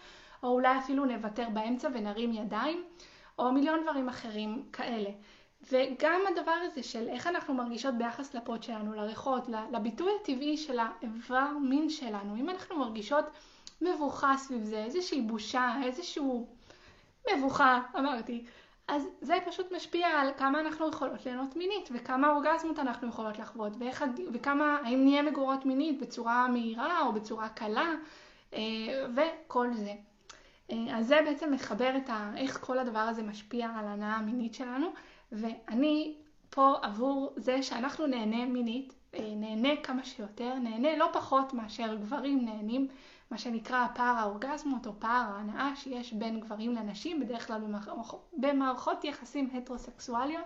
או 0.44 0.50
אולי 0.50 0.78
אפילו 0.78 1.06
נוותר 1.06 1.48
באמצע 1.54 1.90
ונרים 1.94 2.32
ידיים, 2.32 2.84
או 3.40 3.52
מיליון 3.52 3.84
דברים 3.84 4.10
אחרים 4.10 4.64
כאלה. 4.74 5.10
וגם 5.72 6.22
הדבר 6.32 6.56
הזה 6.72 6.84
של 6.84 7.08
איך 7.08 7.28
אנחנו 7.28 7.54
מרגישות 7.54 7.96
ביחס 7.98 8.34
לפוד 8.34 8.64
שלנו, 8.64 8.94
לריחות, 8.94 9.48
לביטוי 9.72 10.12
הטבעי 10.22 10.58
של 10.58 10.80
האיבר 10.80 11.48
מין 11.62 11.90
שלנו, 11.90 12.36
אם 12.36 12.50
אנחנו 12.50 12.78
מרגישות 12.80 13.26
מבוכה 13.82 14.38
סביב 14.38 14.64
זה, 14.64 14.84
איזושהי 14.84 15.22
בושה, 15.22 15.76
איזשהו 15.84 16.55
מבוכה, 17.34 17.82
אמרתי. 18.00 18.46
אז 18.88 19.08
זה 19.22 19.34
פשוט 19.46 19.72
משפיע 19.72 20.08
על 20.08 20.30
כמה 20.38 20.60
אנחנו 20.60 20.90
יכולות 20.90 21.26
ליהנות 21.26 21.56
מינית, 21.56 21.90
וכמה 21.94 22.32
אורגזמות 22.32 22.80
אנחנו 22.80 23.08
יכולות 23.08 23.40
לחוות, 23.40 23.74
ואיך, 23.80 24.06
וכמה, 24.34 24.78
האם 24.84 25.04
נהיה 25.04 25.22
מגורות 25.22 25.66
מינית 25.66 26.00
בצורה 26.00 26.48
מהירה 26.48 27.02
או 27.02 27.14
בצורה 27.14 27.50
קלה, 27.50 27.94
אה, 28.54 28.60
וכל 29.16 29.74
זה. 29.74 29.94
אה, 30.72 30.98
אז 30.98 31.08
זה 31.08 31.20
בעצם 31.26 31.52
מחבר 31.52 31.98
את 31.98 32.10
ה, 32.10 32.32
איך 32.38 32.60
כל 32.62 32.80
הדבר 32.80 33.00
הזה 33.00 33.24
משפיע 33.24 33.70
על 33.80 33.86
ההנאה 33.86 34.14
המינית 34.16 34.54
שלנו, 34.54 34.88
ואני 35.32 36.16
פה 36.50 36.76
עבור 36.82 37.34
זה 37.36 37.64
שאנחנו 37.64 38.08
נהנה 38.08 38.46
מינית, 38.46 38.94
אה, 39.14 39.34
נהנה 39.36 39.82
כמה 39.84 40.04
שיותר, 40.04 40.56
נהנה 40.56 40.98
לא 40.98 41.10
פחות 41.14 41.54
מאשר 41.54 41.96
גברים 41.96 42.46
נהנים. 42.46 42.88
מה 43.32 43.38
שנקרא 43.38 43.88
פער 43.96 44.16
האורגזמות 44.18 44.88
או 44.88 45.00
פער 45.00 45.26
ההנאה 45.36 45.76
שיש 45.76 46.14
בין 46.14 46.40
גברים 46.40 46.76
לנשים, 46.76 47.20
בדרך 47.20 47.48
כלל 47.48 47.62
במערכות 48.38 49.04
יחסים 49.04 49.50
הטרוסקסואליות. 49.54 50.46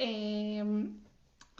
אמ, 0.00 0.86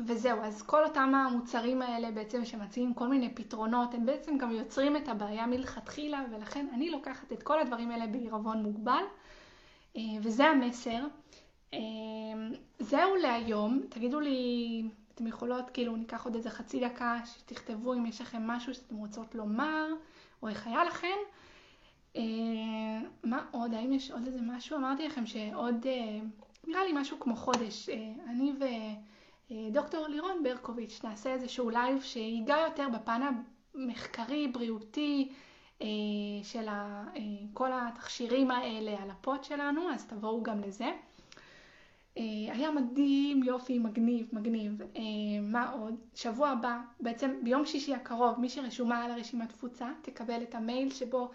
וזהו, 0.07 0.43
אז 0.43 0.63
כל 0.63 0.85
אותם 0.85 1.15
המוצרים 1.15 1.83
האלה 1.83 2.11
בעצם 2.11 2.45
שמציעים 2.45 2.95
כל 2.95 3.09
מיני 3.09 3.35
פתרונות, 3.35 3.95
הם 3.95 4.07
בעצם 4.07 4.39
גם 4.39 4.51
יוצרים 4.51 4.97
את 4.97 5.09
הבעיה 5.09 5.47
מלכתחילה, 5.47 6.25
ולכן 6.33 6.67
אני 6.73 6.91
לוקחת 6.91 7.33
את 7.33 7.43
כל 7.43 7.61
הדברים 7.61 7.91
האלה 7.91 8.07
בעירבון 8.07 8.63
מוגבל, 8.63 9.03
אה, 9.97 10.03
וזה 10.23 10.45
המסר. 10.45 11.07
אמ, 11.73 12.53
זהו 12.79 13.15
להיום, 13.17 13.81
תגידו 13.89 14.21
לי, 14.21 14.83
אתם 15.15 15.27
יכולות, 15.27 15.71
כאילו 15.71 15.97
ניקח 15.97 16.25
עוד 16.25 16.35
איזה 16.35 16.51
חצי 16.51 16.81
דקה, 16.81 17.19
שתכתבו 17.25 17.95
אם 17.95 18.07
יש 18.07 18.21
לכם 18.21 18.47
משהו 18.47 18.75
שאתם 18.75 18.97
רוצות 18.97 19.35
לומר. 19.35 19.87
או 20.45 20.49
איך 20.49 20.67
היה 20.67 20.85
לכם. 20.85 21.17
אה, 22.17 22.23
מה 23.25 23.47
עוד? 23.51 23.75
האם 23.75 23.93
יש 23.93 24.11
עוד 24.11 24.27
איזה 24.27 24.41
משהו? 24.43 24.77
אמרתי 24.77 25.07
לכם 25.07 25.27
שעוד, 25.27 25.87
אה, 25.87 26.19
נראה 26.67 26.85
לי 26.85 26.93
משהו 26.95 27.21
כמו 27.21 27.37
חודש, 27.37 27.89
אה, 27.89 28.13
אני 28.29 28.53
ודוקטור 29.73 30.07
לירון 30.07 30.43
ברקוביץ', 30.43 31.01
נעשה 31.05 31.33
איזשהו 31.33 31.71
לייב 31.71 32.03
שיגע 32.03 32.57
יותר 32.69 32.89
בפן 32.95 33.21
המחקרי, 33.75 34.49
בריאותי, 34.49 35.33
של 36.43 36.67
כל 37.53 37.71
התכשירים 37.73 38.51
האלה 38.51 39.03
על 39.03 39.11
הפות 39.11 39.45
שלנו, 39.45 39.91
אז 39.91 40.07
תבואו 40.07 40.43
גם 40.43 40.61
לזה. 40.61 40.93
היה 42.53 42.71
מדהים, 42.71 43.43
יופי, 43.43 43.79
מגניב, 43.79 44.29
מגניב. 44.33 44.73
מה 45.43 45.71
עוד? 45.71 45.95
שבוע 46.15 46.49
הבא, 46.49 46.79
בעצם 47.01 47.31
ביום 47.43 47.67
שישי 47.67 47.95
הקרוב, 47.95 48.41
מי 48.41 48.49
שרשומה 48.49 49.05
על 49.05 49.11
הרשימת 49.11 49.49
תפוצה, 49.49 49.89
תקבל 50.03 50.43
את 50.43 50.55
המייל 50.55 50.91
שבו 50.91 51.31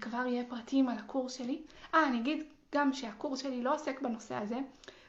כבר 0.00 0.26
יהיה 0.26 0.44
פרטים 0.44 0.88
על 0.88 0.98
הקורס 0.98 1.34
שלי. 1.34 1.58
אה, 1.94 2.06
אני 2.06 2.20
אגיד 2.20 2.44
גם 2.74 2.92
שהקורס 2.92 3.42
שלי 3.42 3.62
לא 3.62 3.74
עוסק 3.74 4.02
בנושא 4.02 4.34
הזה. 4.34 4.58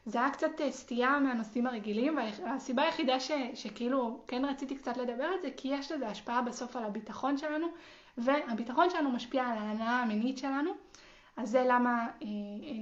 זה 0.05 0.19
היה 0.19 0.30
קצת 0.30 0.51
סטייה 0.69 1.19
מהנושאים 1.19 1.67
הרגילים, 1.67 2.17
והסיבה 2.17 2.84
היחידה 2.84 3.19
ש, 3.19 3.32
שכאילו 3.53 4.19
כן 4.28 4.45
רציתי 4.45 4.76
קצת 4.76 4.97
לדבר 4.97 5.24
על 5.24 5.41
זה, 5.41 5.49
כי 5.57 5.67
יש 5.67 5.91
לזה 5.91 6.07
השפעה 6.07 6.41
בסוף 6.41 6.76
על 6.76 6.84
הביטחון 6.84 7.38
שלנו, 7.38 7.67
והביטחון 8.17 8.89
שלנו 8.89 9.11
משפיע 9.11 9.43
על 9.43 9.57
ההנאה 9.57 10.01
המינית 10.01 10.38
שלנו. 10.38 10.72
אז 11.38 11.49
זה 11.49 11.63
למה 11.67 12.07
אה, 12.21 12.27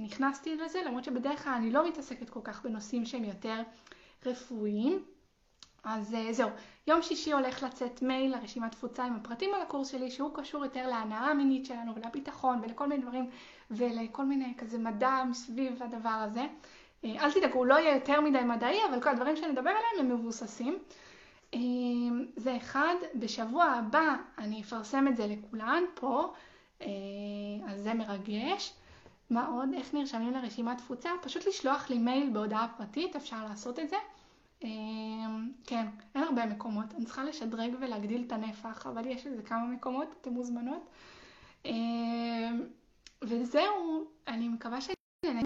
נכנסתי 0.04 0.56
לזה, 0.56 0.82
למרות 0.86 1.04
שבדרך 1.04 1.44
כלל 1.44 1.52
אני 1.52 1.70
לא 1.70 1.88
מתעסקת 1.88 2.30
כל 2.30 2.40
כך 2.44 2.62
בנושאים 2.62 3.04
שהם 3.06 3.24
יותר 3.24 3.62
רפואיים. 4.26 5.04
אז 5.84 6.14
אה, 6.14 6.32
זהו, 6.32 6.50
יום 6.86 7.02
שישי 7.02 7.32
הולך 7.32 7.62
לצאת 7.62 8.02
מייל 8.02 8.36
לרשימת 8.36 8.72
תפוצה 8.72 9.04
עם 9.04 9.16
הפרטים 9.16 9.54
על 9.54 9.62
הקורס 9.62 9.88
שלי, 9.88 10.10
שהוא 10.10 10.30
קשור 10.34 10.64
יותר 10.64 10.86
להנאה 10.86 11.30
המינית 11.30 11.66
שלנו 11.66 11.94
ולביטחון 11.94 12.60
ולכל 12.62 12.86
מיני 12.86 13.02
דברים 13.02 13.30
ולכל 13.70 14.24
מיני 14.24 14.54
כזה 14.58 14.78
מדע 14.78 15.24
מסביב 15.30 15.82
הדבר 15.82 16.08
הזה. 16.08 16.46
אה, 17.04 17.24
אל 17.24 17.32
תדאגו, 17.32 17.58
הוא 17.58 17.66
לא 17.66 17.74
יהיה 17.74 17.94
יותר 17.94 18.20
מדי 18.20 18.44
מדעי, 18.44 18.78
אבל 18.90 19.02
כל 19.02 19.08
הדברים 19.08 19.36
שנדבר 19.36 19.70
עליהם 19.70 20.10
הם 20.10 20.18
מבוססים. 20.18 20.78
אה, 21.54 21.58
זה 22.36 22.56
אחד, 22.56 22.94
בשבוע 23.14 23.64
הבא 23.64 24.16
אני 24.38 24.62
אפרסם 24.62 25.08
את 25.08 25.16
זה 25.16 25.26
לכולן 25.26 25.82
פה, 25.94 26.20
אה, 26.22 26.49
אז 27.66 27.82
זה 27.82 27.94
מרגש. 27.94 28.72
מה 29.30 29.46
עוד? 29.46 29.68
איך 29.74 29.94
נרשמים 29.94 30.32
לרשימת 30.32 30.78
תפוצה? 30.78 31.10
פשוט 31.22 31.46
לשלוח 31.46 31.90
לי 31.90 31.98
מייל 31.98 32.30
בהודעה 32.32 32.68
פרטית, 32.76 33.16
אפשר 33.16 33.44
לעשות 33.44 33.78
את 33.78 33.88
זה. 33.88 33.96
כן, 35.66 35.86
אין 36.14 36.22
הרבה 36.22 36.46
מקומות, 36.46 36.84
אני 36.96 37.04
צריכה 37.04 37.24
לשדרג 37.24 37.70
ולהגדיל 37.80 38.24
את 38.26 38.32
הנפח, 38.32 38.86
אבל 38.86 39.06
יש 39.06 39.26
לזה 39.26 39.42
כמה 39.42 39.64
מקומות, 39.66 40.08
אתן 40.20 40.30
מוזמנות. 40.30 40.90
וזהו, 43.22 44.04
אני 44.28 44.48
מקווה. 44.48 44.78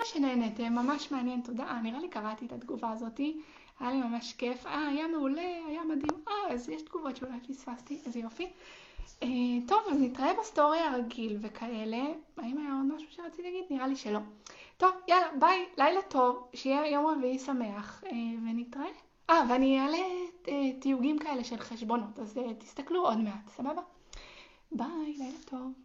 שנהנתם, 0.05 0.73
ממש 0.73 1.11
מעניין, 1.11 1.41
תודה. 1.41 1.79
נראה 1.83 2.01
לי 2.01 2.09
קראתי 2.09 2.47
את 2.47 2.53
התגובה 2.53 2.91
הזאתי, 2.91 3.41
היה 3.81 3.91
לי 3.91 3.97
ממש 3.97 4.33
כיף. 4.33 4.67
אה, 4.67 4.89
היה 4.89 5.09
מעולה, 5.09 5.67
היה 5.69 5.85
מדהים. 5.85 6.25
אה, 6.29 6.53
אז 6.53 6.69
יש 6.69 6.83
תגובות 6.83 7.17
שאולי 7.17 7.41
פספסתי, 7.49 7.99
איזה 8.07 8.19
יופי. 8.19 8.49
אה, 9.23 9.29
טוב, 9.69 9.79
אז 9.91 10.01
נתראה 10.01 10.33
בסטורי 10.41 10.79
הרגיל 10.79 11.39
וכאלה. 11.41 12.03
האם 12.37 12.59
היה 12.59 12.73
עוד 12.73 12.95
משהו 12.97 13.09
שרציתי 13.11 13.43
להגיד? 13.43 13.65
נראה 13.71 13.87
לי 13.87 13.97
שלא. 13.97 14.21
טוב, 14.77 14.91
יאללה, 15.09 15.27
ביי, 15.39 15.67
לילה 15.79 16.03
טוב, 16.03 16.49
שיהיה 16.55 16.87
יום 16.87 17.07
רביעי 17.07 17.39
שמח, 17.39 18.05
אה, 18.07 18.11
ונתראה. 18.45 18.87
אה, 19.31 19.45
ואני 19.49 19.81
אעלה 19.81 19.99
אה, 20.49 20.73
תיוגים 20.81 21.19
כאלה 21.19 21.45
של 21.45 21.59
חשבונות, 21.59 22.19
אז 22.19 22.41
תסתכלו 22.59 23.07
עוד 23.07 23.19
מעט, 23.19 23.49
סבבה? 23.49 23.83
ביי, 24.73 25.15
לילה 25.19 25.39
טוב. 25.45 25.84